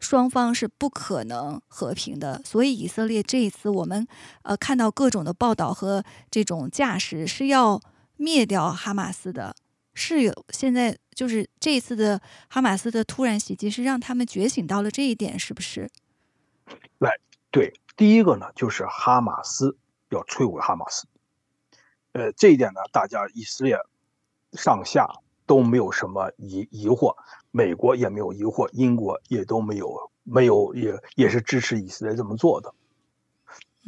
[0.00, 2.40] 双方是不可能和平的？
[2.44, 4.06] 所以以色列这一次，我们
[4.42, 7.80] 呃看到各种的报道和这种架势是要
[8.16, 9.54] 灭掉哈马斯的。
[9.94, 15.88] 是有现在就是这一次的哈马斯的突然袭击，是让他们觉醒到了这一点，是不是？
[16.98, 17.16] 来，
[17.50, 19.76] 对，第一个呢，就是哈马斯
[20.10, 21.06] 要摧毁哈马斯。
[22.12, 23.78] 呃，这一点呢，大家以色列
[24.52, 25.08] 上下
[25.46, 27.16] 都没有什么疑疑惑，
[27.52, 32.74] 美国也没有疑惑，英国也都没有没有也也是支持以色列这么做的。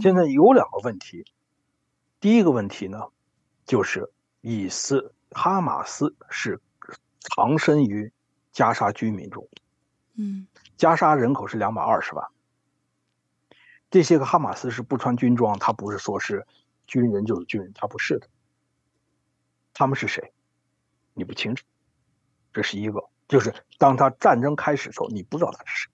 [0.00, 1.24] 现在有两个问题，
[2.20, 3.08] 第一个问题呢，
[3.64, 5.12] 就是以色。
[5.36, 6.58] 哈马斯是
[7.20, 8.10] 藏身于
[8.52, 9.46] 加沙居民中，
[10.14, 10.46] 嗯，
[10.78, 12.26] 加沙人口是两百二十万。
[13.90, 16.46] 这些个哈马斯是不穿军装，他不是说是
[16.86, 18.26] 军人就是军人，他不是的。
[19.74, 20.32] 他们是谁？
[21.12, 21.66] 你不清楚，
[22.54, 23.04] 这是一个。
[23.28, 25.92] 就是当他战争开始的时候，你不知道他是谁。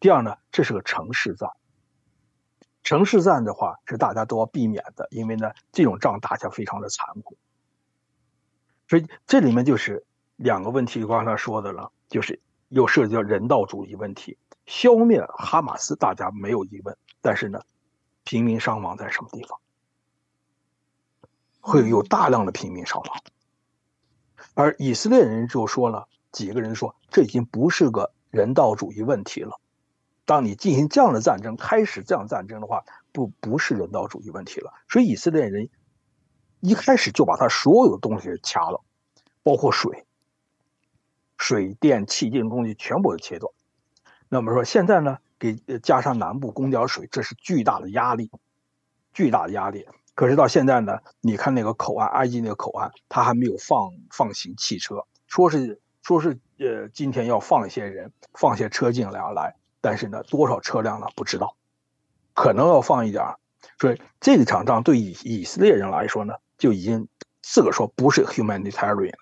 [0.00, 1.50] 第二呢，这是个城市战，
[2.82, 7.36] 城市战的话是大家都要避免的，因为呢，这种仗打起来非常的残酷。
[8.88, 10.02] 所以这里面就是
[10.36, 14.38] 两个问题，刚才说的了，就是又涉及到人道主义问题。
[14.64, 17.60] 消灭哈马斯，大家没有疑问，但是呢，
[18.24, 19.58] 平民伤亡在什么地方？
[21.60, 23.22] 会有大量的平民伤亡。
[24.54, 29.60] 而以色列人就说了，几个人说，这已经不是个人道主义问题了。
[30.24, 32.82] 当你进行这样的战争，开始这样战争的话，
[33.12, 34.72] 不不是人道主义问题了。
[34.88, 35.68] 所以以色列人。
[36.60, 38.80] 一开始就把他所有的东西掐了，
[39.42, 40.04] 包括水、
[41.36, 43.52] 水电气这种东西全部都切断。
[44.28, 48.30] 那么说现在呢，给加上南部供点水，这是巨大的压力，
[49.12, 49.86] 巨大的压力。
[50.14, 61.06] 可是到现在呢，你看那个口岸，埃及那个口岸，他还没有放放行汽车，说是说是呃，今天要放一些人，放些车进来来，但是呢，多少车辆呢？
[61.14, 61.56] 不知道，
[62.34, 63.24] 可能要放一点。
[63.78, 66.34] 所以这场仗对以以色列人来说呢？
[66.58, 67.08] 就已经
[67.40, 69.14] 自个说不是 humanitarian，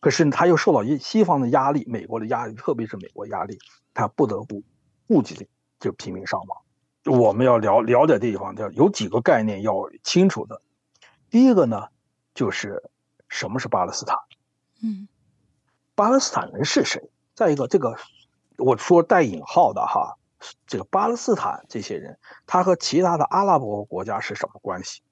[0.00, 3.58] 可是他又受到一西方的压力，美国的压力，特别是美国压力，
[3.94, 4.62] 他不得不
[5.06, 5.46] 顾及
[5.78, 6.62] 这平民伤亡。
[7.04, 10.62] 我们要了了解地方，叫有几个概念要清楚的。
[11.30, 11.88] 第一个呢，
[12.34, 12.82] 就是
[13.28, 14.16] 什么是巴勒斯坦？
[14.82, 15.08] 嗯，
[15.94, 17.10] 巴勒斯坦人是谁？
[17.34, 17.96] 再一个，这个
[18.56, 20.16] 我说带引号的哈，
[20.66, 25.02] 这个巴勒斯坦这些人，他和其他的阿拉伯国家是什么关系？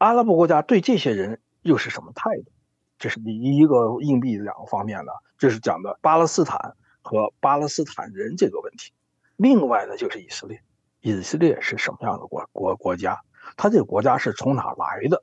[0.00, 2.50] 阿拉伯国家对这些人又是什么态度？
[2.98, 8.94] 这是第一个硬币两个方面的，这是讲的巴勒斯坦和巴勒斯坦人这个问题。
[9.36, 10.62] 另外呢，就是以色列，
[11.02, 13.20] 以色列是什么样的国国国家？
[13.58, 15.22] 他这个国家是从哪来的？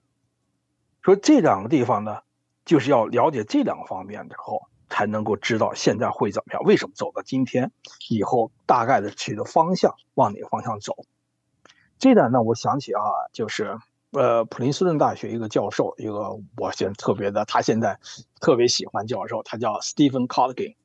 [1.01, 2.19] 说这两个地方呢，
[2.63, 7.71] 就是要了解这两个方面之后，才能够知道现在会怎么样，为什么走到今天，
[8.11, 10.93] 以后大概的去的方向往哪个方向走。
[11.97, 13.01] 这点呢，我想起啊，
[13.34, 13.80] 就是
[14.11, 17.99] 呃，普林斯顿大学一个教授，一个我现在特别的，他现在
[18.39, 20.75] 特别喜欢教授，他叫 Stephen Colgan，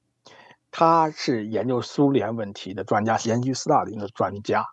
[0.71, 4.67] 他是研究苏联问题的专家，研究斯大林的专家，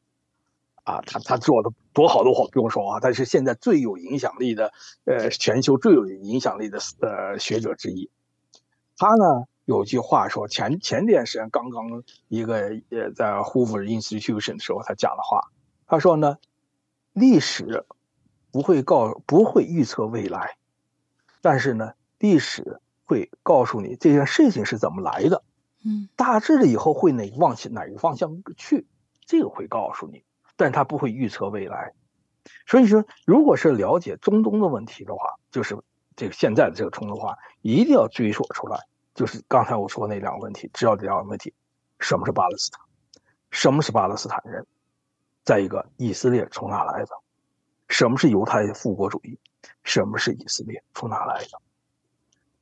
[0.83, 4.71] 啊，他他做的多好多好不用说啊，他是现在最有影响力的，
[5.05, 8.09] 呃，全球最有影响力的呃学者之一。
[8.97, 15.51] 他呢有句话说，前前段时间刚刚一个呃在 Hoover Institution 的时候，他讲的话。
[15.85, 16.37] 他说呢，
[17.13, 17.85] 历史
[18.51, 20.57] 不会告不会预测未来，
[21.41, 25.43] 但是呢，历史会告诉你这件事情是怎么来的，
[25.85, 28.87] 嗯，大致的以后会哪往哪个方向去，
[29.25, 30.23] 这个会告诉你，
[30.55, 31.93] 但他不会预测未来。
[32.65, 35.77] 所以说，如果是了解中东的问题的话，就是
[36.15, 38.79] 这个现在的这个冲突的话，一定要追溯出来，
[39.13, 41.53] 就是刚才我说那两个问题，知道这两个问题：
[41.99, 42.81] 什么是巴勒斯坦，
[43.51, 44.65] 什么是巴勒斯坦人。
[45.43, 47.09] 再一个，以色列从哪来的？
[47.89, 49.37] 什么是犹太复国主义？
[49.83, 51.59] 什么是以色列从哪来的？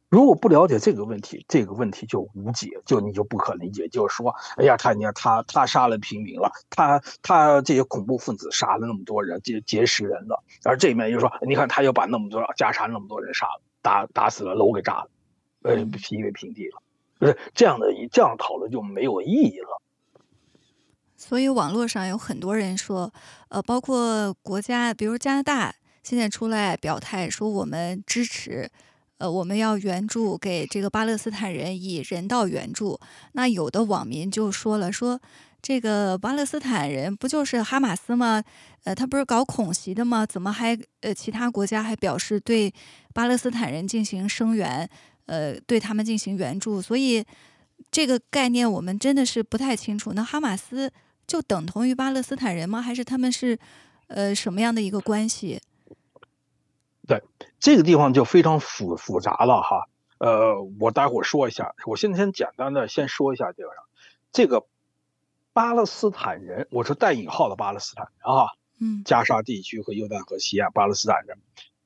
[0.09, 3.89] 如果不了解这个问题，这个问题就无解，就你就不可理解。
[3.89, 15.09] 就是说，哎呀，他你看他他杀了平民了，他他这些恐怖分子杀了那么多人，劫劫持人了，而这面又说，你看他又把那么多加沙那么多人杀了，打打死了，楼给炸了，
[15.63, 16.81] 呃，夷为平地了，
[17.19, 19.81] 不是这样的，这样讨论就没有意义了。
[21.17, 23.11] 所以网络上有很多人说，
[23.49, 28.69] 呃，包括国家，比如加拿大，现在出来表态说我们支持，
[29.17, 32.99] 呃，我们要援助给这个巴勒斯坦人以人道援助。
[33.31, 35.19] 那有的网民就说了，说
[35.59, 38.43] 这个巴勒斯坦人不就是哈马斯吗？
[38.83, 40.23] 呃，他不是搞恐袭的吗？
[40.23, 42.71] 怎么还呃其他国家还表示对
[43.11, 44.87] 巴勒斯坦人进行声援，
[45.25, 46.79] 呃，对他们进行援助？
[46.79, 47.25] 所以
[47.89, 50.13] 这个概念我们真的是不太清楚。
[50.13, 50.93] 那哈马斯。
[51.27, 52.81] 就等同于巴勒斯坦人吗？
[52.81, 53.59] 还是他们是，
[54.07, 55.61] 呃，什么样的一个关系？
[57.05, 57.21] 对，
[57.59, 59.87] 这个地方就非常复复杂了哈。
[60.19, 61.75] 呃，我待会儿说一下。
[61.85, 63.69] 我现在先简单的先说一下这个，
[64.31, 64.65] 这个
[65.53, 68.47] 巴勒斯坦人，我说带引号的巴勒斯坦人啊，
[68.79, 71.37] 嗯，加沙地区和约旦河西岸巴勒斯坦人，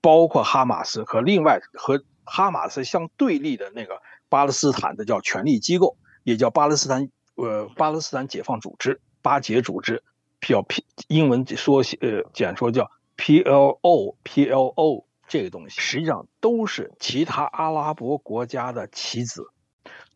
[0.02, 9.02] 包括哈马斯和另外和哈马斯相对立的那个巴勒斯坦的叫权力机构，也叫巴勒斯坦呃巴勒斯坦解放组织。
[9.22, 10.04] 巴解组织，
[10.42, 19.46] 叫 P 英文缩写呃简说叫 PLO PLO 这个东西，实际上都是其他阿拉伯国家的棋子，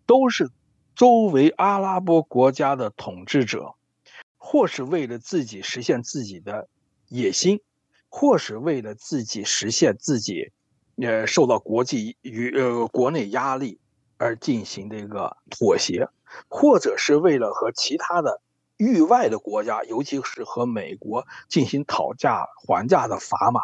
[0.06, 0.50] 都是
[0.96, 3.76] 周围阿拉伯国家的统治者，
[4.38, 6.68] 或是为了自己实现自己的
[7.08, 7.62] 野心，
[8.10, 10.52] 或是为了自己实现自己，
[11.02, 13.80] 呃受到国际与呃国内压力
[14.18, 16.10] 而进行的一个妥协，
[16.50, 18.42] 或者是为了和其他的。
[18.78, 23.62] 域外的国家，尤其是和美国进行讨价还价的砝码，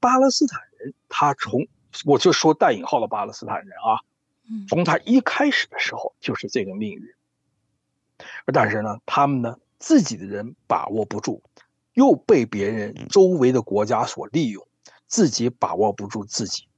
[0.00, 1.66] 巴勒斯坦人，他从
[2.04, 4.00] 我就说带引号的巴勒斯坦人啊，
[4.68, 7.02] 从他一开始的时候就是这个命运。
[8.52, 11.42] 但是呢，他们呢自己的人把握不住，
[11.92, 14.66] 又被别人周围的国家所利用，
[15.06, 16.68] 自己把握不住自己。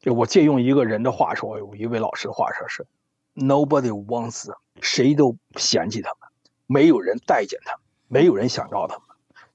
[0.00, 2.86] 就我借用一个人的话说，有一位老师的话说是
[3.34, 6.17] ：Nobody wants，谁都嫌弃他们。
[6.68, 9.04] 没有人待见他们，没有人想要他们，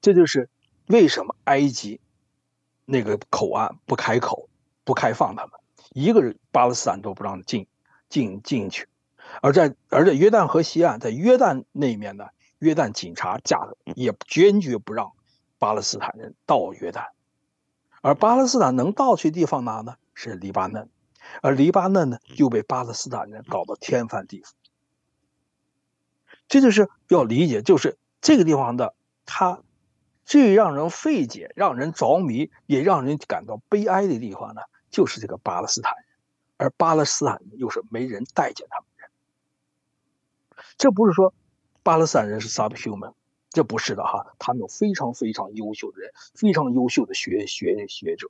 [0.01, 0.49] 这就是
[0.87, 2.01] 为什么埃及
[2.85, 4.49] 那个口岸不开口、
[4.83, 5.51] 不开放他们，
[5.93, 7.67] 一个人巴勒斯坦都不让进
[8.09, 8.89] 进进去。
[9.41, 12.25] 而在而在约旦河西岸，在约旦那面呢，
[12.59, 15.13] 约旦警察架的也坚决不让
[15.59, 17.09] 巴勒斯坦人到约旦，
[18.01, 19.95] 而巴勒斯坦能到去地方哪呢？
[20.15, 20.89] 是黎巴嫩，
[21.41, 24.51] 而黎巴嫩呢又被巴勒斯坦人搞得天翻地覆。
[26.53, 28.93] 这就是要理解，就是这个地方的
[29.25, 29.63] 它
[30.23, 36.05] 最让人费解、让人着迷、也让人感到悲哀的地方呢，就是这个巴勒斯坦人，
[36.57, 39.09] 而巴勒斯坦人又是没人待见他们人。
[40.77, 41.33] 这不是说
[41.81, 43.13] 巴勒斯坦人是 subhuman，
[43.49, 48.29] 这不是的哈，他们有非常非常优秀的人，非常优秀的学学学者，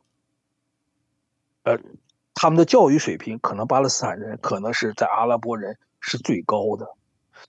[1.64, 1.78] 呃，
[2.34, 6.96] 他们的教育水平可能巴勒斯坦人可能是在阿拉伯人是最高的。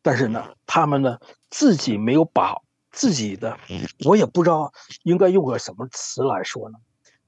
[0.02, 1.18] 但是呢，他们呢
[1.50, 2.56] 自己没有把
[2.90, 3.58] 自己的，
[4.04, 4.72] 我也不知道
[5.02, 6.78] 应该用个什么词来说呢。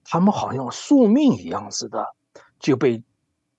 [0.05, 2.15] 他们好像宿命一样似的，
[2.61, 3.03] 就被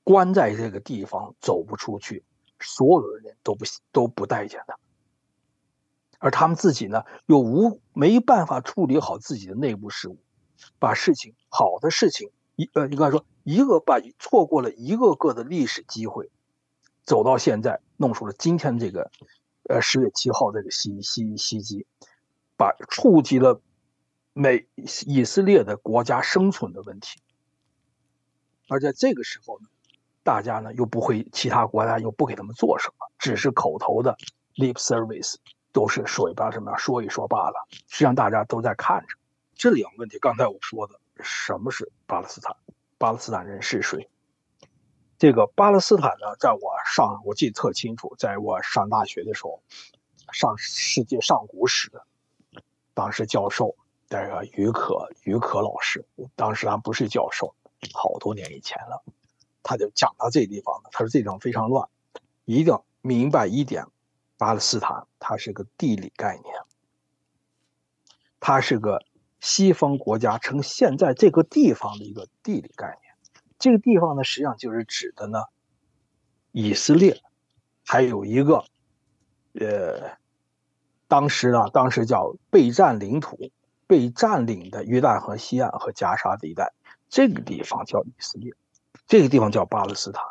[0.03, 2.23] 关在这个地方走不出去，
[2.61, 4.77] 所有的人都不都不待见他，
[6.19, 10.17] 而他们自己呢又无没办法处理好自己的内部事务，
[10.79, 16.31] 把事情好的事情一呃，应该说一个把错过了一个个的历史机会，
[17.03, 19.11] 走到现在，弄出了今天这个
[19.69, 21.85] 呃十月七号这个袭袭袭击，
[22.55, 23.61] 把触及了
[24.33, 24.67] 美
[25.05, 27.19] 以色列的国家生存的问题，
[28.69, 29.67] 而在这个时候呢，
[30.23, 34.17] 大家呢又不会，其他国家又不给他们做什么，只是口头的
[34.55, 35.35] lip service。
[35.73, 39.07] 都是说一把什么样说一说罢了，实际上大家都在看着
[39.53, 40.17] 这两个问题。
[40.17, 42.55] 刚才我说的，什么是巴勒斯坦？
[42.97, 44.09] 巴勒斯坦人是谁？
[45.17, 49.61] 这个巴勒斯坦呢，在我上我记得特清楚，在我上大学的时候，
[50.31, 51.91] 上世界上古史，
[52.93, 53.75] 当时教授
[54.07, 56.05] 这个于可于可老师，
[56.35, 57.55] 当时他不是教授，
[57.93, 59.03] 好多年以前了，
[59.63, 61.89] 他就讲到这地方了，他说这地方非常乱，
[62.45, 63.85] 一定要明白一点。
[64.39, 66.53] 巴勒斯坦，它是个地理概念，
[68.39, 69.03] 它是个
[69.39, 73.06] 西方国家称现在这个地方的一个地理概念。
[73.59, 75.43] 这个地方呢，实际上就是指的呢，
[76.51, 77.21] 以色列，
[77.85, 78.65] 还有一个，
[79.53, 80.17] 呃，
[81.07, 83.51] 当时呢，当时叫被占领土、
[83.87, 86.73] 被占领的约旦河西岸和加沙地带，
[87.09, 88.53] 这个地方叫以色列，
[89.07, 90.23] 这个地方叫巴勒斯坦。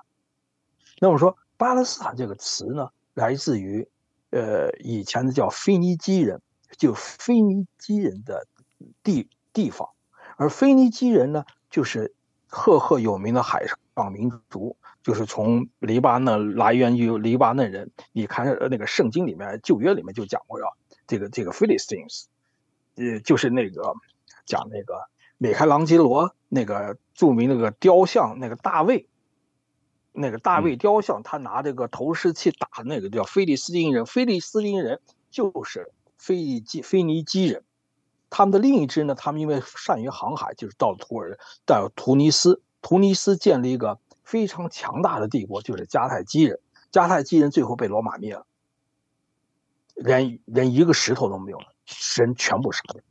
[1.01, 3.89] 那么说，巴勒斯坦这个词呢，来自于。
[4.31, 6.43] 呃，以前的叫腓尼基人，
[6.77, 8.47] 就腓尼基人的
[9.05, 9.89] 地地方，
[10.37, 12.12] 而腓尼基人呢，就是
[12.47, 17.90] 赫赫有名的海上民族，就是从黎巴嫩来源于黎巴嫩人。
[18.12, 20.66] 你看那个圣经里面旧约里面就讲过呀，
[21.07, 22.24] 这个这个 Philistines，
[22.97, 23.94] 呃，就是那个
[24.44, 29.09] 讲那个米开朗基罗那个著名那个雕像那个大卫。
[30.18, 34.99] 那个大卫雕像，他拿这个投石器打那个叫菲利斯丁人，菲利斯丁人
[35.30, 37.64] 就是菲利基菲尼基人。
[38.31, 46.61] 他们的另一支呢，他们因为善于航海，就是到了土尔到突尼斯，突尼斯建立一个非常强大的帝国，就是迦太基人。
[46.93, 48.47] 迦太基人最后被罗马灭了，
[49.95, 51.66] 连连一个石头都没有了，
[52.16, 53.03] 人全部杀了。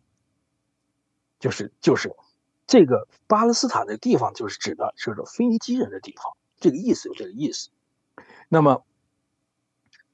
[1.39, 2.15] 就是就是
[2.65, 6.33] 这个巴勒斯坦的地方，就是指的是腓尼基人的地方。
[6.59, 7.69] 这个意思有这个意思，
[8.49, 8.83] 那么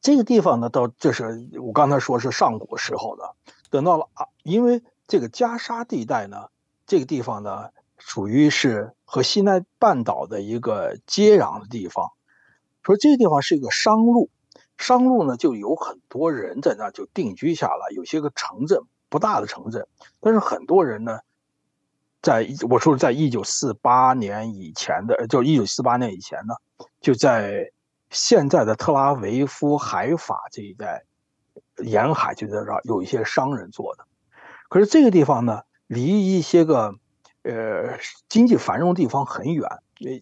[0.01, 3.35] 这个地方呢，到这是我刚才说是上古时候的，
[3.71, 6.49] 等到了啊，因为这个加沙地带呢，
[6.85, 12.11] 这个地方呢，属于是和西奈半岛的一个接壤的地方，
[12.83, 14.29] 说这个地方是一个商路，
[14.77, 19.87] 商路呢就有很多人在那就定居下来，有些个城镇不大的城镇，
[20.19, 21.19] 但是很多人呢。
[22.23, 26.53] 在我说在一九四八年以前的，就一九四八年以前呢，
[26.99, 27.71] 就在
[28.11, 31.03] 现在的特拉维夫海法这一带
[31.77, 34.05] 沿海，就在这儿有一些商人做的。
[34.69, 36.95] 可是这个地方呢，离一些个
[37.43, 37.97] 呃
[38.29, 39.69] 经济繁荣地方很远。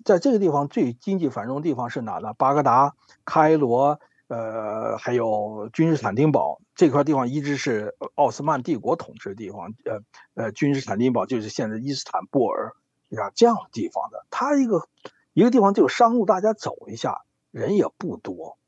[0.03, 2.33] 在这个地方最经济繁荣地方是哪呢？
[2.33, 2.95] 巴格达、
[3.25, 3.99] 开罗。
[4.27, 9.73] 呃，还有君士坦丁堡这块地方一直是奥斯曼帝国统治的地方。
[9.85, 10.01] 呃
[10.35, 12.75] 呃，君士坦丁堡就是现在伊斯坦布尔
[13.17, 14.27] 啊这样的地方的。
[14.29, 14.87] 它一个
[15.33, 18.59] 一个地方就商路，大家走一下，人也不多。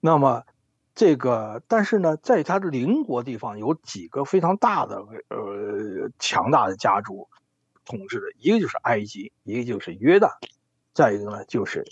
[0.00, 0.42] 那么
[0.98, 4.96] 这个，但是呢，在它的邻国地方有几个非常大的
[5.28, 7.28] 呃强大的家族
[7.84, 10.32] 统治的，一个就是埃及，一个就是约旦，
[10.92, 11.84] 再一个呢就是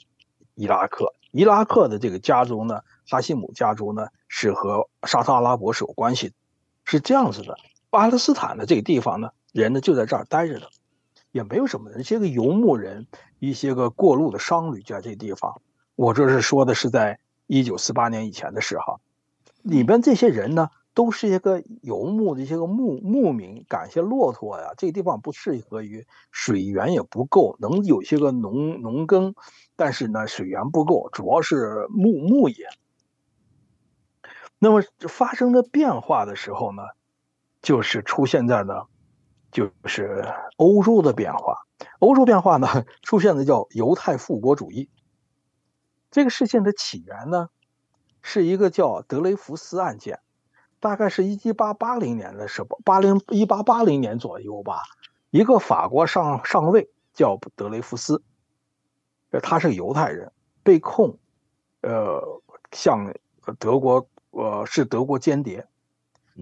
[0.57, 1.15] 伊拉克。
[1.31, 2.81] 伊拉克的这个家族呢。
[3.09, 6.35] 哈希姆家族呢是和沙特阿拉伯是有关系的，
[6.83, 7.57] 是这样子的。
[7.89, 10.69] 巴勒斯坦的这个地方呢，人呢就在这儿待着的，
[11.31, 13.07] 也没有什么人，一些个游牧人，
[13.39, 15.63] 一些个过路的商旅就在这个地方。
[15.95, 19.01] 我这是说的是在一九四八年以前的事哈。
[19.63, 24.75] 里边这些人呢，都是一个游牧的一些个牧牧民，赶些骆驼呀。
[24.77, 29.35] 这个地方不适合于水源也不够，能有些个农农耕，
[29.75, 32.67] 但是呢水源不够，主要是牧牧业。
[34.59, 36.83] 那么发生的变化的时候呢，
[37.61, 38.85] 就是出现在呢，
[39.51, 40.25] 就是
[40.57, 41.67] 欧洲的变化。
[41.99, 42.69] 欧洲变化呢，
[43.03, 44.89] 出现的叫犹太复国主义。
[46.17, 47.51] 这个事件的起源呢，
[48.23, 50.19] 是一个叫德雷福斯案件，
[50.81, 54.81] 大概是一八八零年的时候，八零一八八零年左右吧。
[55.29, 58.23] 一个法国上上尉叫德雷福斯，
[59.43, 61.19] 他是犹太人，被控，
[61.83, 62.41] 呃，
[62.73, 63.13] 向
[63.59, 64.09] 德国。
[64.31, 65.67] 呃，是德国间谍，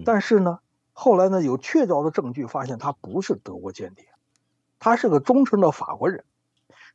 [0.05, 0.59] 但是呢，
[0.93, 4.05] 后来呢，有确凿的证据发现他不是德国间谍，
[4.79, 6.23] 他是个忠诚的法国人。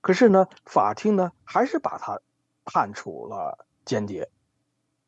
[0.01, 2.21] 可是呢，法庭呢还是把他
[2.73, 4.31] 判处了间谍，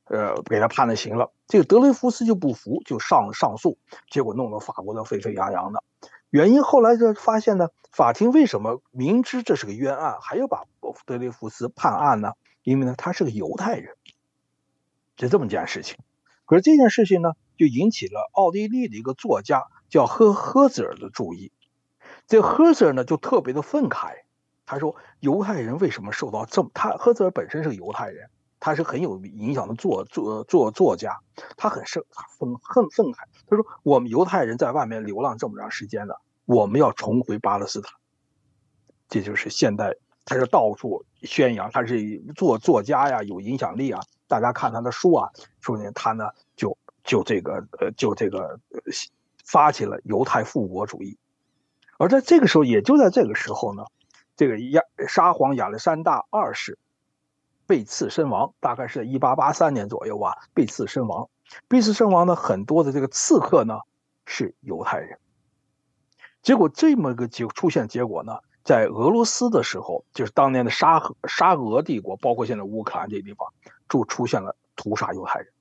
[0.05, 1.33] 呃，给他判了刑了。
[1.47, 3.79] 这个德雷福斯就不服，就上上诉，
[4.11, 5.85] 结果弄得法国的沸沸扬扬的。
[6.31, 10.65] 原因后来就发现呢，法庭为什么明知这是个冤案，还要把
[11.07, 12.33] 德雷福斯判案呢？
[12.63, 13.95] 因为呢，他是个犹太人，
[15.17, 15.99] 就这么件事情。
[16.47, 21.53] 可是这件事情呢，就引起了奥地利的一个作家叫赫赫兹尔的注意。
[22.27, 24.22] 这赫兹尔呢，就特别的愤慨，
[24.73, 26.71] 他说：“犹太人为什么受到这么？
[26.73, 31.19] 他赫兹尔本身是个犹太人，他是很有影响的作作作作家，
[31.59, 32.03] 他很生
[32.39, 33.19] 愤恨愤慨。
[33.47, 37.93] 他说：我们犹太人在外面流浪这么长时间了，我们要重回巴勒斯坦。
[39.11, 39.95] 这就是现代。”
[40.25, 44.01] 他是到处宣扬，他是做作家呀，有影响力啊。
[44.27, 45.29] 大家看他的书啊，
[45.61, 48.59] 说明他呢就就这个呃就这个
[49.45, 51.19] 发起了犹太复国主义。
[51.99, 53.85] 而在这个时候，也就在这个时候呢，
[54.43, 56.77] 这个亚沙皇亚历山大二世
[57.65, 61.31] 被刺身亡，大概是在一八八三年左右吧，被刺身亡。
[61.69, 63.79] 被刺身亡的很多的这个刺客呢
[64.27, 65.21] 是犹太人。
[66.43, 68.41] 结果这么个结出现结果呢？
[68.65, 73.47] 在俄罗斯的时候，就是当年的沙沙俄帝国，包括现在乌克兰这地方，
[73.89, 75.53] 就出现了屠杀犹太人，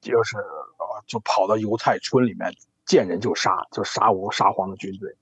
[0.00, 2.50] 就是啊，就跑到犹太村里面
[2.86, 5.14] 见人就杀，就杀无沙皇的军队。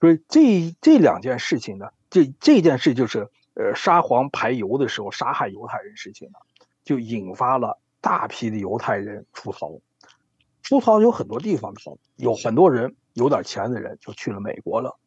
[0.00, 6.38] 所以这这两件事情呢，这这件事就是呃沙皇排犹的时候杀害犹太人事情呢，
[6.84, 9.80] 就引发了大批的犹太人出逃。
[10.62, 14.98] 出逃有很多地方逃，有很多人有点钱的人就去了美国了。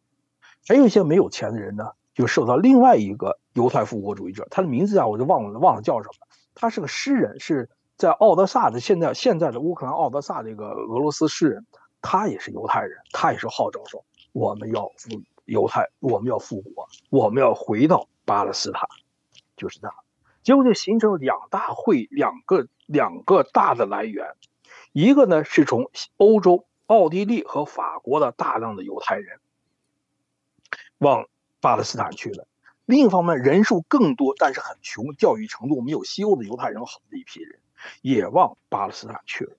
[0.67, 6.27] 还有一些没有钱的人呢，就受到另外一个犹太复国主义者，他的名字啊，我就忘了忘了叫什么。
[6.55, 11.65] 他是个诗人，是在奥德萨的现在现在的乌克兰奥德萨这个俄罗斯诗人，
[12.01, 18.87] 他也是犹太人，他也是号召说我们要复犹太，我们要复国，我们要回到巴勒斯坦，
[19.57, 19.95] 就是这样。
[20.43, 24.35] 结果就形成了两大会，两个两个大的来源，
[24.91, 29.39] 一个呢是从欧洲、奥地利和法国的大量的犹太人。
[30.97, 31.27] 往
[31.59, 32.47] 巴勒斯坦去了。
[32.85, 37.59] 另一方面，人数更多但是很穷、教育程度没有西欧的犹太人好的一批人，
[38.01, 39.55] 也往巴勒斯坦去了。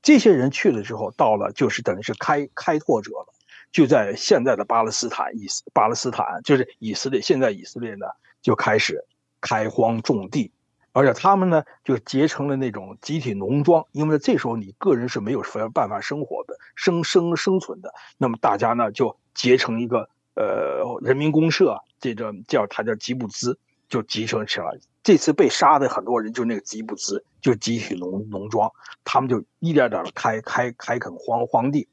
[0.00, 3.34] 这些人去了之后，到了就是等于是开开拓者了，
[3.70, 8.06] 就在现在的巴勒斯坦以巴勒斯坦就是以色列，现在以色列呢
[8.42, 9.04] 就开始
[9.40, 10.50] 开荒种地，
[10.92, 15.42] 而且他们呢就结成了那种集体农庄，因为这时候你个人是没有
[15.72, 19.16] 办法生活的、生生生存的，那么大家呢就。
[19.34, 23.56] 结成一个呃人民公社，这个叫他叫吉布兹，
[23.88, 24.66] 就集成起来。
[25.04, 28.68] 这次被杀的很多人，就那个吉布兹，就集体农农庄，
[29.04, 31.86] 他们就一点点的开开开垦荒荒地。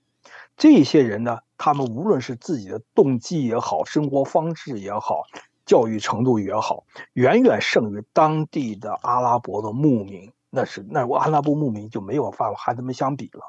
[0.57, 5.23] 这些人呢，他们无论是自己的动机也好，生活方式也好，
[5.65, 10.31] 教育程度也好，远远胜于当地的阿拉伯的牧民。
[10.49, 13.41] 那是那阿拉伯牧民就没有法和他们相比了。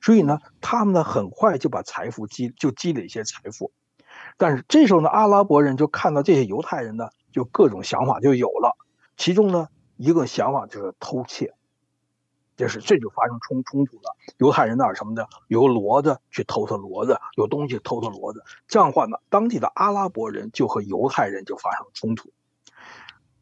[0.00, 3.72] 所以呢，他们呢很快就把财富积就积累一些财富，
[4.36, 8.76] 但是这时候呢，阿拉伯人就看到这些犹太人呢，就各种想法就有了。
[9.16, 11.54] 其中呢，一个想法就是偷窃，
[12.56, 14.16] 就是这就发生冲冲突了。
[14.38, 22.30] 犹太人那儿什么的，有骡子去偷他骡子，有东西偷他骡子，这样话呢，当地的阿拉伯人就和犹太人就发生了冲突。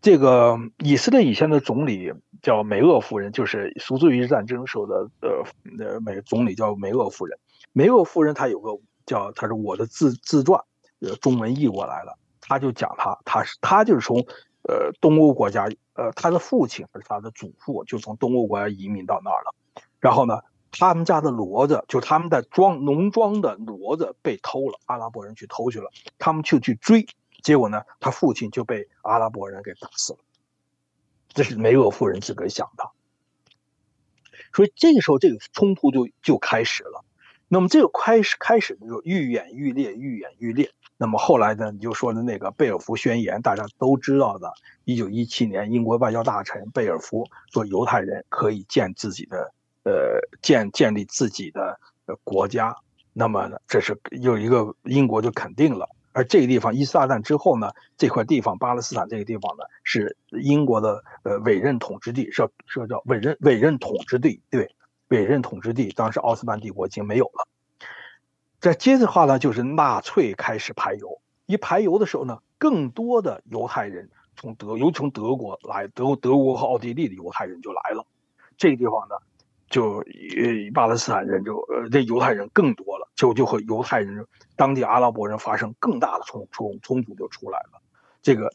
[0.02, 5.44] 这个以色列以前的总理叫梅厄夫人，就是赎罪日战争时候的呃
[5.78, 7.38] 呃美总理叫梅厄夫人。
[7.72, 8.70] 梅厄夫人她有个
[9.04, 10.64] 叫，她是我的自自传，
[11.00, 12.16] 呃中文译过来了。
[12.40, 14.24] 她就讲她，她是她就是从
[14.62, 19.54] 呃东欧国家，呃他的父亲是他的祖父就从东欧国家移民到那儿了。
[19.98, 20.40] 然后呢，
[20.70, 27.06] 他们家的骡子，就他们的庄农庄的骡子被偷了，阿拉伯人去偷去了，他们就去追。
[27.42, 30.18] 结果呢，他父亲就被阿拉伯人给打死了。
[31.28, 32.84] 这是梅厄夫人自个想的。
[34.52, 37.04] 所以这个时候，这个冲突就就开始了。
[37.46, 40.70] 那么这个开始开始的时候，愈演愈烈，愈演愈烈。
[41.02, 44.52] 那么后来呢，你就说的那个贝尔福宣言，大家都知道的。
[44.84, 49.50] 一九一七年，英国外交大臣贝尔福说，犹太人可以建自己的
[49.84, 51.80] 呃建建立自己的
[52.22, 52.76] 国家。
[53.14, 55.88] 那么这是有一个英国就肯定了。
[56.12, 64.68] 而这个地方，一次大战之后呢，这块地方巴勒斯坦这个地方呢，是英国的呃委任统治地，是是叫委任委任统治地，对，
[65.08, 65.88] 委任统治地。
[65.96, 67.48] 当时奥斯曼帝国已经没有了。
[68.60, 78.06] 再接着话呢，就是纳粹开始排犹，一排犹的时候呢，更多的犹太人从德，尤其从德国来，德德国和奥地利的犹太人就来了。
[78.56, 79.14] 这个地方呢。
[79.70, 80.04] 就呃，
[80.74, 87.80] 巴勒斯坦人就呃，这犹太人更多了，就就和犹太人、当地阿拉伯人发生更大的冲冲冲突就出来了。
[88.20, 88.50] 这个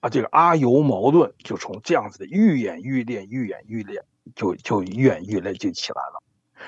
[0.00, 4.02] 啊，这个阿犹矛盾就从这样子的愈演愈烈、愈演愈烈，
[4.34, 6.20] 就就愈演愈烈就起来了。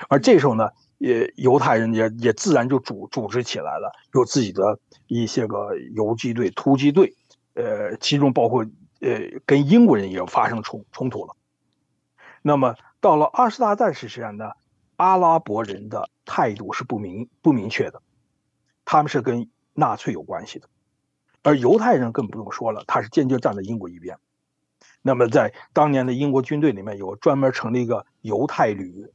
[0.07, 0.69] 而这时候呢，
[1.01, 4.77] 也犹太人也也自然就组组织起来了，有自己的
[5.07, 7.15] 一些个游击队、突击队，
[7.55, 8.63] 呃，其中包括
[8.99, 9.09] 呃
[9.47, 11.35] 跟英国人也发生冲冲突了。
[12.43, 14.51] 那么到了二次大战时期呢，
[14.95, 17.99] 阿拉伯人的态度是不明不明确的，
[18.85, 20.69] 他们是跟纳粹有关系的，
[21.41, 24.15] 而犹太人更不用说了，他是坚决站在英国一边。
[25.01, 29.11] 那么在当年的英国军队里面有专门成立一个犹太旅。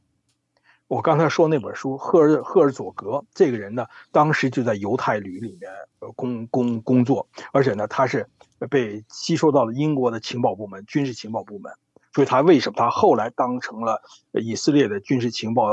[0.87, 5.69] 我刚才说那本书，赫尔赫尔佐格这个人呢，当时就在犹太旅里面
[6.15, 8.29] 工工工作，而且呢，他是
[8.69, 11.73] 被吸收到了英国的情报部门、军事情报部门。
[12.13, 15.67] 所以他为什么他后来当成了以色列的军事情报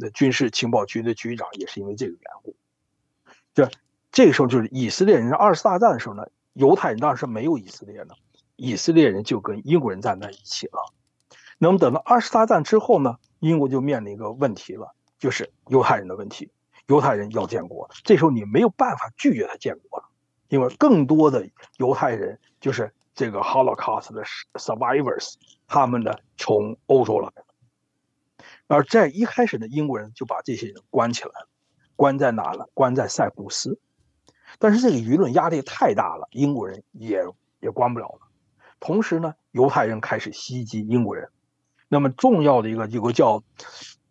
[0.00, 2.56] 的军事情报局的局长，也是因为这个缘故。
[3.54, 3.70] 这
[4.10, 8.14] 这个时候就是以色列人二次大战的时候呢，犹太人当时没有以色列呢，
[8.56, 10.92] 以色列人就跟英国人站在一起了。
[11.56, 13.16] 那么等到二次大战之后呢？
[13.44, 16.50] 英国就面临一个问题了，就是犹太人的问题。
[16.86, 20.06] 犹太人要建国，这时候你没有办法拒绝他建国了，
[20.48, 24.24] 因为更多的犹太人就是这个 Holocaust 的
[24.54, 25.34] survivors，
[25.66, 27.30] 他们呢从欧洲来。
[28.66, 31.48] 而在一开始呢，英国人就把这些人关起来了，
[31.96, 32.70] 关在哪了？
[32.72, 33.78] 关在塞浦路斯。
[34.58, 37.22] 但是这个舆论压力太大了，英国人也
[37.60, 38.20] 也关不了了。
[38.80, 41.28] 同时呢，犹太人开始袭击英国人。
[41.88, 43.42] 那么重要的一个，有个叫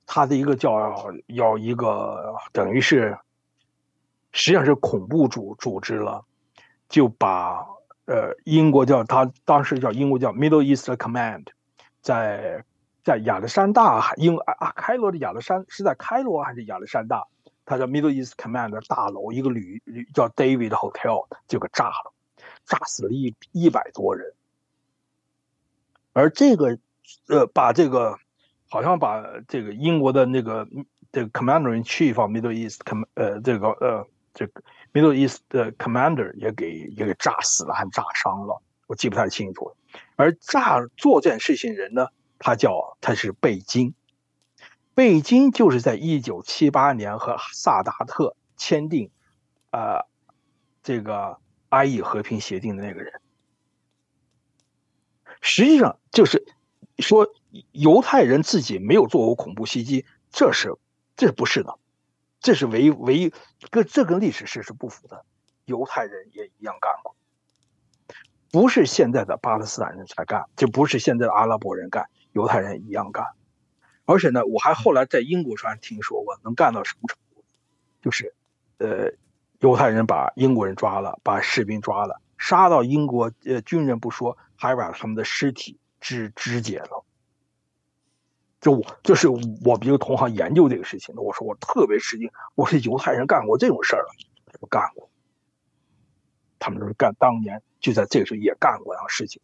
[0.05, 3.17] 他的一个叫要一个等于是，
[4.31, 6.23] 实际上是恐怖组组织了，
[6.87, 7.65] 就把
[8.05, 11.47] 呃英国叫他当时叫英国叫 Middle East Command，
[11.99, 12.63] 在
[13.03, 17.25] 在亚历山大英啊开罗的亚历山是在开罗还是亚历山大？
[17.65, 22.13] 他叫 Middle East Command 大楼一个旅旅叫 David Hotel 就给炸了，
[22.65, 24.33] 炸死了一一百多人，
[26.13, 26.77] 而这个。
[27.27, 28.17] 呃，把这个
[28.69, 30.67] 好像把这个英国的那个
[31.11, 34.61] 这个 Commander in Chief of Middle East Com 呃这个呃这个
[34.93, 39.75] Middle East 的 Commander 也给也给炸死了，还炸伤了，我记不太清楚。
[40.15, 42.07] 而炸做这件事情人呢，
[42.39, 43.93] 他叫他是贝金，
[44.95, 49.11] 贝金就是在一九七八年和萨达特签订
[49.71, 50.05] 呃
[50.81, 51.37] 这个
[51.69, 53.21] 埃以和平协定的那个人，
[55.41, 56.43] 实际上就是。
[57.03, 57.27] 说
[57.71, 60.73] 犹太人自己没有做过恐怖袭击，这是
[61.15, 61.77] 这不是的，
[62.39, 63.31] 这是唯唯一
[63.69, 65.23] 跟这跟历史事实不符的。
[65.65, 67.15] 犹太人也一样干过，
[68.51, 73.25] 不是现在的巴勒斯坦人才干，就不是现在的阿拉伯人干，犹太人一样干。
[74.05, 77.45] 而且呢，我还后来在英国上听说过，能干到什么程度？
[78.01, 78.35] 就是，
[78.79, 79.13] 呃，
[79.59, 85.79] 犹太人把英国人抓了，把士兵抓了，杀到英国，呃，军人不说，还把他们的尸体。
[86.03, 87.05] 肢肢解了，
[88.59, 94.09] 就我就是我一个同行研究这个事情的，我说我特别吃惊，我说犹太人干过这种事儿了，
[94.47, 95.09] 他说干过，
[96.59, 99.41] 他们就是干当年就在这个时候也干过样事情，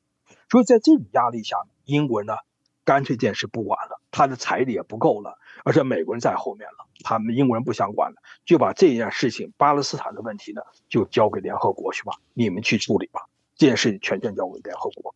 [0.49, 2.35] 所以在这种压力下，英国人呢
[2.83, 15.15] 干脆这件事不管了，他的财力也不够了，而且美国人在后面了，他们英国人不想管了，就把这件事情巴勒斯坦的问题呢就交给联合国去吧，你们去处理吧，这件事情全权交给联合国。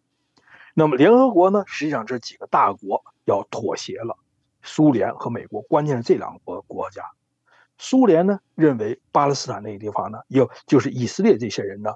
[0.74, 1.64] 那么联合国呢？
[1.68, 4.18] 实际上这几个大国要妥协了，
[4.64, 7.04] 苏联和美国，关键是这两个国国家。
[7.78, 11.94] 苏联呢认为巴勒斯坦那个地方呢，有就是以色列这些人呢，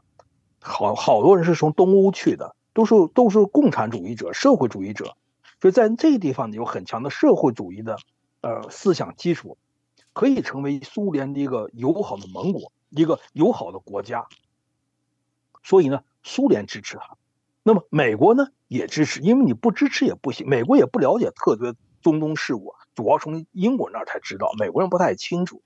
[0.61, 5.15] 好好多人是从东欧去的，都是都是共产主义者、社会主义者，
[5.61, 7.97] 所以在这个地方有很强的社会主义的
[8.41, 9.57] 呃思想基础，
[10.13, 14.27] 可以成为苏联的一个友好的盟国，一个友好的国家。
[15.63, 17.17] 所以呢，苏联支持他。
[17.67, 20.47] 那么美国呢也支持，因为你不支持也不行。
[20.47, 25.61] 美国也不了解特别中东事务，主要从英国那儿才知道，美国人不太清楚。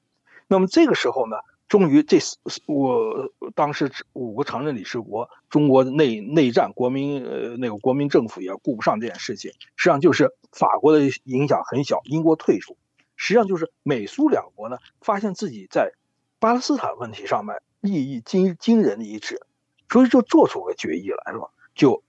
[0.47, 1.35] 那么这个时候呢，
[1.67, 2.17] 终于这
[2.65, 9.51] 我当时五个常任理事国，中国内内战，国民呃那个国民政府也顾不上这件事情。
[9.75, 12.77] 实际上就是法国的影响很小，英国退出。
[13.15, 15.91] 实际上就是美苏两国呢，发现自己在
[16.39, 19.39] 巴勒斯坦问题上面利益惊惊人的一致，
[19.87, 21.51] 所以就做出个决议来了。
[21.73, 22.03] 就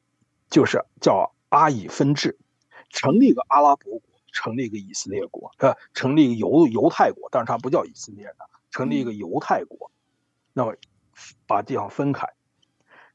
[0.50, 2.38] 就是叫阿以分治，
[2.90, 4.02] 成立一个阿拉伯国，
[4.32, 8.36] 成立一个以色列国，呃，成立一个犹犹太国，但是它不叫以色列的，
[8.70, 9.90] 成立一个犹太国，
[10.52, 10.74] 那么
[11.46, 12.26] 把地方分开，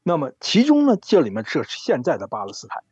[0.02, 2.82] 那么其中呢，这里面是现在的巴勒斯坦，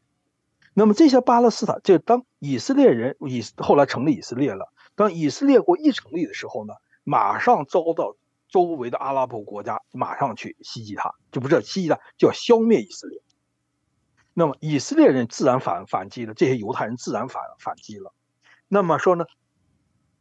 [0.75, 8.17] 那么这些巴勒斯坦，就当以色列人以后来成立以色列了，当以色列国一成立的时候呢，马上遭到
[8.49, 13.21] 周围的阿拉伯国家马上去袭击他，就不是袭击他，就要消灭以色列。
[14.39, 18.13] 那么以色列人自然反反击了，这些犹太人自然反反击了。
[18.69, 19.25] 那么说呢，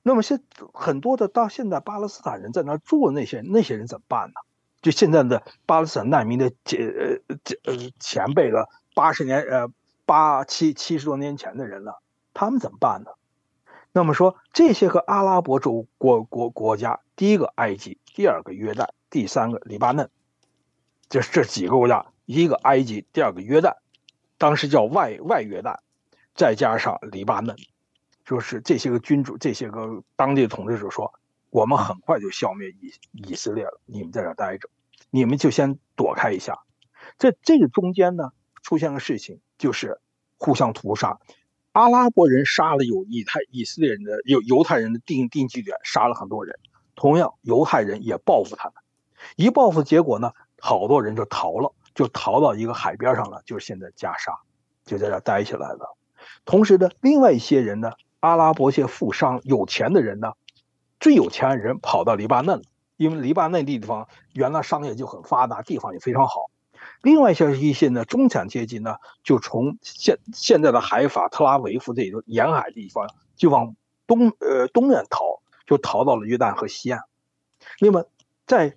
[0.04, 0.42] 那么现
[0.74, 4.36] 很多的到现在巴勒斯坦人在那住的那些那些人怎么办呢？
[4.82, 7.36] 就现在的巴勒斯坦难民的前呃
[7.66, 9.70] 呃前辈了，八十年呃
[10.06, 12.02] 八七七十多年前的人了，
[12.34, 13.12] 他们怎么办呢？
[13.92, 20.10] 那么说这些个阿拉伯州国国国家，第一个埃及，第二个约旦，第三个黎巴嫩，
[21.10, 23.76] 这这几个国家，一个埃及，第二个约旦，
[24.38, 25.78] 当时叫外外约旦，
[26.34, 27.56] 再加上黎巴嫩。
[28.26, 31.14] 就是这些个君主，这些个当地的统治者说，
[31.52, 34.68] 我们很快就消灭以以色列了，你们在这待着，
[35.12, 36.60] 你们就先躲开一下。
[37.20, 38.32] 在这个中间呢，
[38.64, 40.00] 出现个事情，就是
[40.40, 41.20] 互相屠杀。
[41.72, 46.58] 阿拉伯人杀了有以太以色列人的有犹太人的定定居点，杀了很多人。
[46.96, 48.76] 同样，犹太人也报复他们，
[49.36, 54.34] 一报复结果呢，好多人就逃了，就逃到一个海边上了，就是现在加沙，
[54.86, 55.98] 就在这待起来了。
[56.46, 57.92] 同时呢，另外一些人呢。
[58.22, 60.34] 阿拉伯些富商、有钱的人呢，
[61.00, 62.64] 最有钱的人跑到黎巴嫩，
[62.98, 66.50] 因为黎巴嫩地方原来商业就很发达，地方也非常好。
[67.04, 73.76] 另外一些一些呢，中产阶级呢，就从现现在的海法、特拉维夫这个沿海地方，就往
[74.08, 77.04] 东呃东面逃，就逃到了约旦河西岸。
[77.80, 78.08] 那么
[78.48, 78.74] 在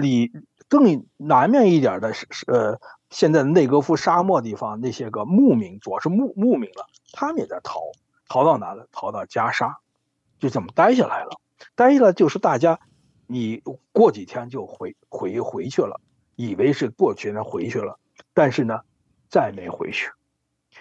[0.00, 0.32] 里
[0.68, 7.80] 更南面一点的是是呃，现在的内格夫沙漠地方那些个牧民，主要是牧牧民了，他们也在逃。
[8.28, 8.88] 逃到哪了？
[8.90, 9.78] 逃到加沙，
[10.40, 11.40] 就这么待下来了。
[11.76, 12.80] 待下来就是大家，
[13.28, 13.62] 你
[13.92, 16.00] 过几天就回回回去了，
[16.34, 18.00] 以为是过去呢回去了，
[18.34, 18.80] 但是呢，
[19.30, 20.10] 再没回去，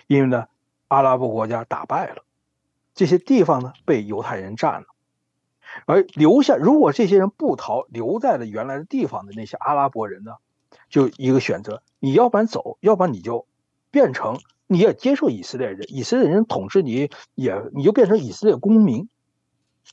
[0.07, 0.47] 因为呢，
[0.87, 2.23] 阿拉伯国家打败了，
[2.95, 4.87] 这些地方呢被犹太人占了，
[5.85, 10.31] 而留下如果这些人不逃，留在了原来的地方的那些阿拉伯人呢，
[10.89, 13.45] 就一个选择：你要不然走，要不然你就
[13.91, 14.39] 变成。
[14.67, 19.09] 你也接受以色列人，以色列人统治你，也你就变成以色列公民。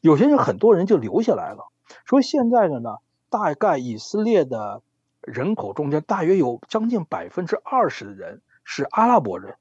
[0.01, 1.71] 有些人很多人就留下来了。
[2.07, 2.97] 说现在的呢，
[3.29, 4.81] 大概以色列的
[5.21, 9.57] 人口中间，大约有将近百分之二十的人是阿拉伯人，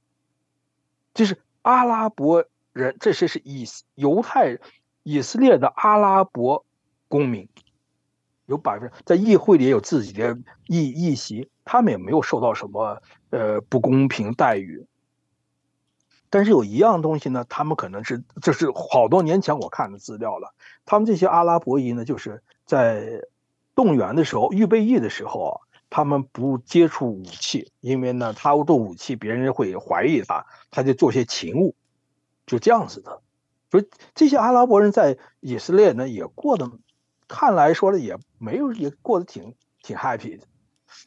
[1.14, 3.66] 就是阿拉伯人，这些是以
[3.96, 4.60] 犹太
[5.04, 6.66] 以色列的阿拉伯
[7.08, 7.48] 公民，
[8.46, 10.38] 有百分在议会里也有自己的
[10.68, 14.86] 议议席，他们也没有受到什么呃不公平待遇。
[16.30, 20.54] 但是有一样东西呢，他们可能是这是好多年前我看的资料了。
[20.86, 23.22] 他们这些阿拉伯裔呢，就是在
[23.76, 31.76] 动员的时候、预备役的时候啊，他们不接触武器，因为呢，他做武器别人会怀疑他，他就做些勤务，
[32.46, 33.22] 就这样子的。
[33.72, 36.70] 所以这些阿拉伯人在以色列呢，也过得
[37.28, 40.46] 看来说的也没有也过得挺挺 happy 的。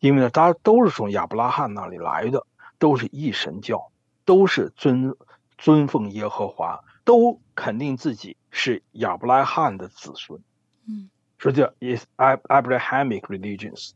[0.00, 2.44] 因为呢，大家都是从亚伯拉罕那里来的，
[2.78, 3.92] 都是一神教，
[4.24, 5.14] 都是尊
[5.62, 10.42] 尊奉耶和华，都肯定自己是亚伯拉罕的子孙。
[10.88, 11.08] 嗯，
[11.38, 13.92] 所以叫 is Abrahamic religions。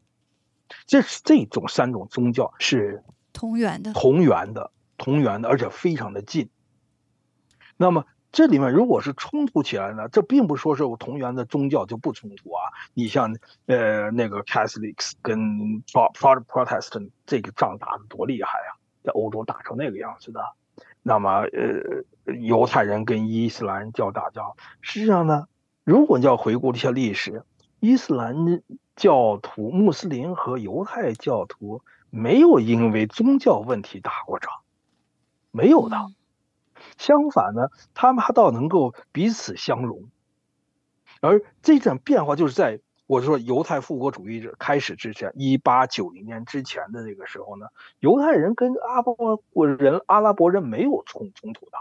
[0.87, 3.03] 这是这种三种宗教是
[3.33, 6.49] 同源的，同源的，同源的，而且非常的近。
[7.77, 12.63] 那么这里面如果是冲突起来呢，这并不说是我同源的宗教就不冲突啊。
[12.95, 13.37] 你像
[13.67, 20.41] 呃那个 Catholics 跟 Protestant 这个仗打得多厉害啊，在欧洲打成那个样子的。
[21.09, 25.47] 那么呃犹太人跟伊斯兰教打交，实际上呢，
[25.85, 27.45] 如果你要回顾一下历史，
[27.79, 28.61] 伊斯兰
[28.97, 34.51] 教徒、穆斯林和犹太教徒没有因为宗教问题打过仗，
[35.53, 35.97] 没有的。
[36.99, 40.11] 相反呢，他们还倒能够彼此相容，
[41.21, 47.67] 而这种变化就是在我说犹太复国主义者开始之前，一八九零年之前的那个时候呢，
[48.01, 51.79] 犹太人跟阿拉伯人、阿拉伯人没有冲冲突的，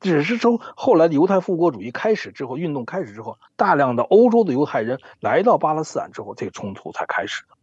[0.00, 7.56] 只是从后来的犹太复国主义开始之后，运动开始之后，大量的欧洲的犹太人来到巴勒斯坦之后，这个冲突才开始的。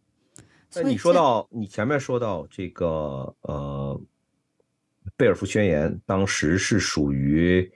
[0.74, 4.00] 那你说到你前面说到这个呃。
[5.16, 7.72] 贝尔福宣言当时是属于，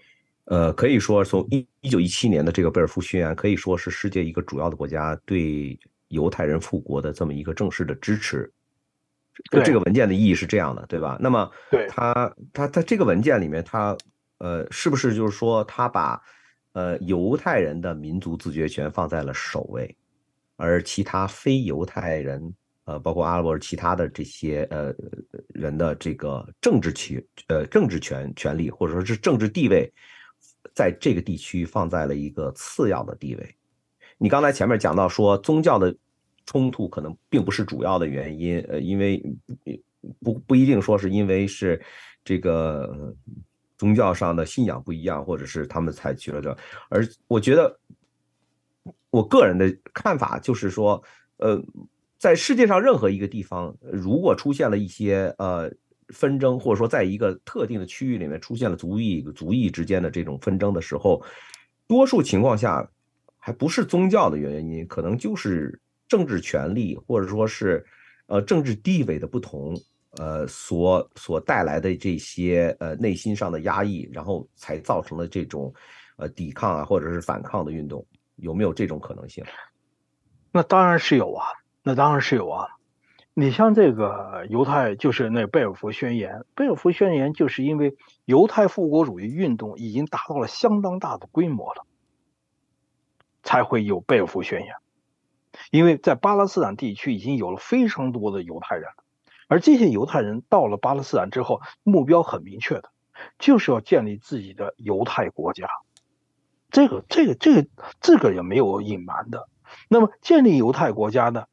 [0.46, 5.78] 呃，可以说从一一九一七年的这个贝尔福宣言，可以说是世界一个主要的国家对
[6.08, 8.50] 犹太人复国的这么一个正式的支持。
[9.64, 11.16] 这个文件的意义是这样的，对吧？
[11.20, 13.96] 那么，对他他他这个文件里面，他
[14.38, 16.20] 呃，是不是就是说他把
[16.72, 19.96] 呃犹太人的民族自决权放在了首位，
[20.56, 22.54] 而其他非犹太人？
[22.84, 24.92] 呃，包括阿拉伯其他的这些呃
[25.54, 29.88] 人的这个政治权呃政治权权利或者说是政治地位，
[30.74, 33.54] 在这个地区放在了一个次要的地位。
[34.18, 35.94] 你刚才前面讲到说宗教的
[36.46, 39.22] 冲突可能并不是主要的原因，呃，因为
[40.20, 41.80] 不不一定说是因为是
[42.24, 43.14] 这个
[43.76, 46.56] 宗教上的信仰不一样，或者是他们采取了这，
[46.88, 47.78] 而我觉得
[49.10, 51.02] 我个人的看法就是说，
[51.38, 51.62] 呃。
[52.18, 55.68] 在世界上任何一个地方，如果出现了一些呃
[56.12, 61.24] 纷争，或者说在一个特定的区域里面出现了族裔族裔之间的这种纷争的时候，
[61.88, 62.88] 多数情况下
[63.38, 67.84] 还不是宗教的原因，可能就是政治权力或者说是
[68.26, 69.76] 呃政治地位的不同，
[70.18, 75.74] 呃所所带来的这些呃内心上的压抑，然后才造成了这种
[76.16, 78.06] 呃抵抗啊或者是反抗的运动，
[78.36, 79.44] 有没有这种可能性？
[80.52, 81.46] 那当然是有啊。
[81.84, 82.68] 那当然是有啊，
[83.34, 86.44] 你像这个犹太，就是那贝尔福宣言。
[86.54, 91.86] 贝尔福宣言就是因为犹太复国主义运动已经达到了相当大的规模了，
[93.42, 94.74] 才会有贝尔福宣言。
[95.70, 98.90] 因为在巴勒斯坦地区已经有了非常多的犹太人，
[99.48, 102.90] 而这些犹太人到了巴勒斯坦之后，目标很明确的，
[103.38, 105.68] 就是要建立自己的犹太国家。
[106.70, 107.66] 这个、这个、这个、
[108.00, 109.48] 这个也没有隐瞒的。
[109.88, 111.44] 那么建立犹太国家呢？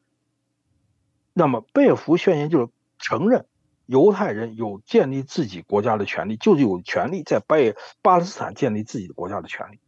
[1.40, 2.68] 那么，贝尔福宣言就是
[2.98, 3.46] 承认
[3.86, 9.80] 犹太人有建立自己国家的权利，就是有权利在贝巴勒斯坦建立自己的国家的权利。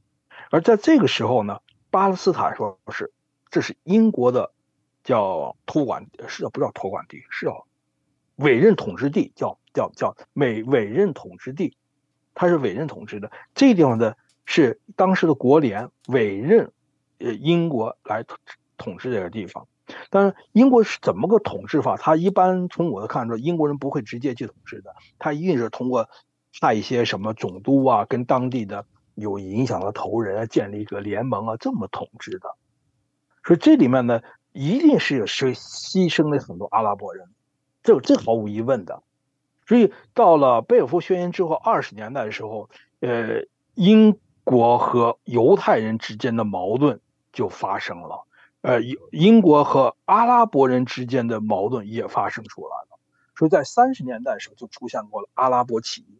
[0.49, 3.12] 而在这个时候呢，巴勒斯坦说不是
[3.49, 4.54] 这是英国的
[5.04, 7.68] 叫托管，是叫不叫托管地，是叫
[8.38, 11.76] 委任统治地，叫叫叫美委任统治地，
[12.34, 13.30] 它是委任统治的。
[13.56, 16.72] 这地方的，是当时的国联委任
[17.18, 18.24] 呃英国来
[18.78, 19.68] 统治这个地方。
[20.12, 21.95] 但是英国是怎么个统治法？
[21.97, 26.09] 他一般从我的看来，英国人不会直接去统治的，他一定是通过
[26.59, 28.86] 派一些什么总督啊，跟当地的
[29.16, 32.56] 有影响的头人啊，建立一个联盟啊，这么统治的。
[33.44, 34.22] 所以这里面呢，
[34.52, 37.30] 一定是是牺牲了很多阿拉伯人，
[37.81, 39.02] 这这毫无疑问的。
[39.65, 42.69] 所以到了贝尔福宣言之后，二十年代的时候，
[42.99, 43.45] 呃，
[43.76, 46.99] 英国和犹太人之间的矛盾
[47.31, 48.27] 就发生了。
[48.62, 53.00] 呃，英英国和阿拉伯人之间的矛盾也发生出来了，
[53.36, 56.20] 所以在三十年代时候就出现过了阿拉伯起义，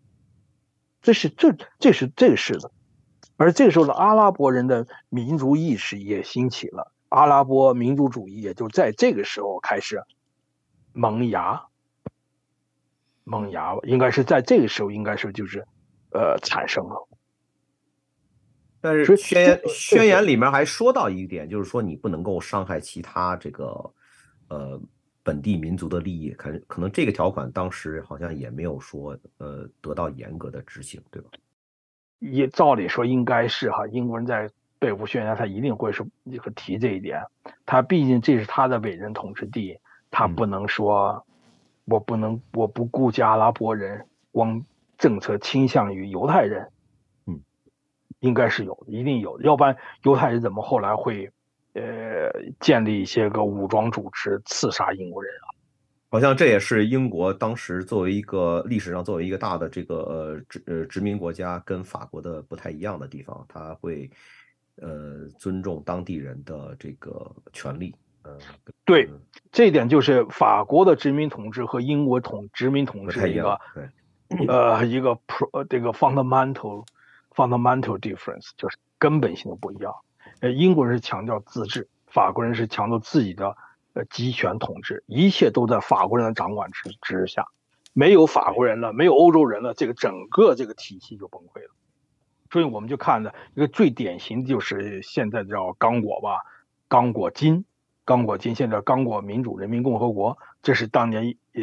[1.04, 2.72] 这是这这是这个是的，
[3.38, 10.04] 而这个时候的阿拉伯人的民族意识也兴起了，阿拉伯民族主义也就在这个时候开始
[10.94, 11.68] 萌芽，
[13.24, 15.68] 萌芽应该是在这个时候应该是就是
[16.12, 17.08] 呃产生了。
[18.82, 23.66] 但是宣言宣言里面还说到一点，就是说你不能够伤害其他这个
[24.48, 24.82] 呃
[25.22, 31.30] 本地民族的利益，可可能这个条款当时好像也没有说呃得到严格的执行，对吧？
[32.20, 34.50] 也照理说应该是哈，英国人在
[34.80, 37.22] 贝尔福宣言他一定会说这个提这一点，
[37.68, 39.78] 他毕竟这是他的伟人统治地，
[40.10, 41.24] 他不能说
[41.86, 44.64] 我不能我不顾及阿拉伯人，光
[44.98, 46.68] 政策倾向于犹太人。
[48.22, 51.30] 应该是有的，一定有的，要不然犹太人怎么后来会，
[51.74, 55.54] 呃，建立一些个武装组织刺杀英国人啊？
[56.10, 64.12] 好像这也是英国当时作为一个历史上作为一个大的这个呃殖呃殖民国家，跟法国的不太一样的地方，他会
[64.76, 67.96] 呃尊重当地人的这个权利。
[68.24, 68.38] 嗯，
[68.86, 69.10] 对，
[69.52, 73.60] 这一点就是法国的殖民统治和英国统殖民统治一个
[74.48, 76.86] 呃一个 pro 这个 fundamental
[77.36, 79.94] fundamental difference，就是根本性的不一样。
[80.40, 83.56] 呃，英国人是强调自治，法国人是强调自己的。
[83.94, 87.48] 呃，集权统治，一切都在法国人的掌管之之下，
[87.92, 91.76] 没有法国人了，没有欧洲人了，这个整个这个体系就崩溃了。
[92.50, 96.38] 所以我们就看的一个最典型的就是现在叫刚果吧，
[96.88, 97.66] 刚果金，
[98.06, 101.62] 刚果金现在刚果民主人民共和国，这是当年呃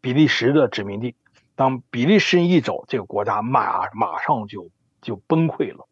[0.00, 1.16] 比利时的殖民地。
[1.54, 4.70] 当比利时人一走，这个国家马马上就
[5.08, 5.88] 就崩溃了，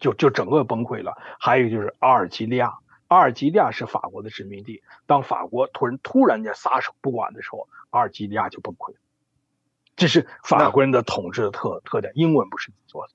[0.00, 1.16] 就就整个崩溃了。
[1.38, 2.72] 还有就是阿尔及利亚。
[3.06, 8.98] 阿尔及利亚是法国的殖民地，当法国突然突然间撒手不管的时候，阿尔及利亚就崩溃了。
[9.94, 13.12] 这是法国人的统治的特特点，英文不是你做的。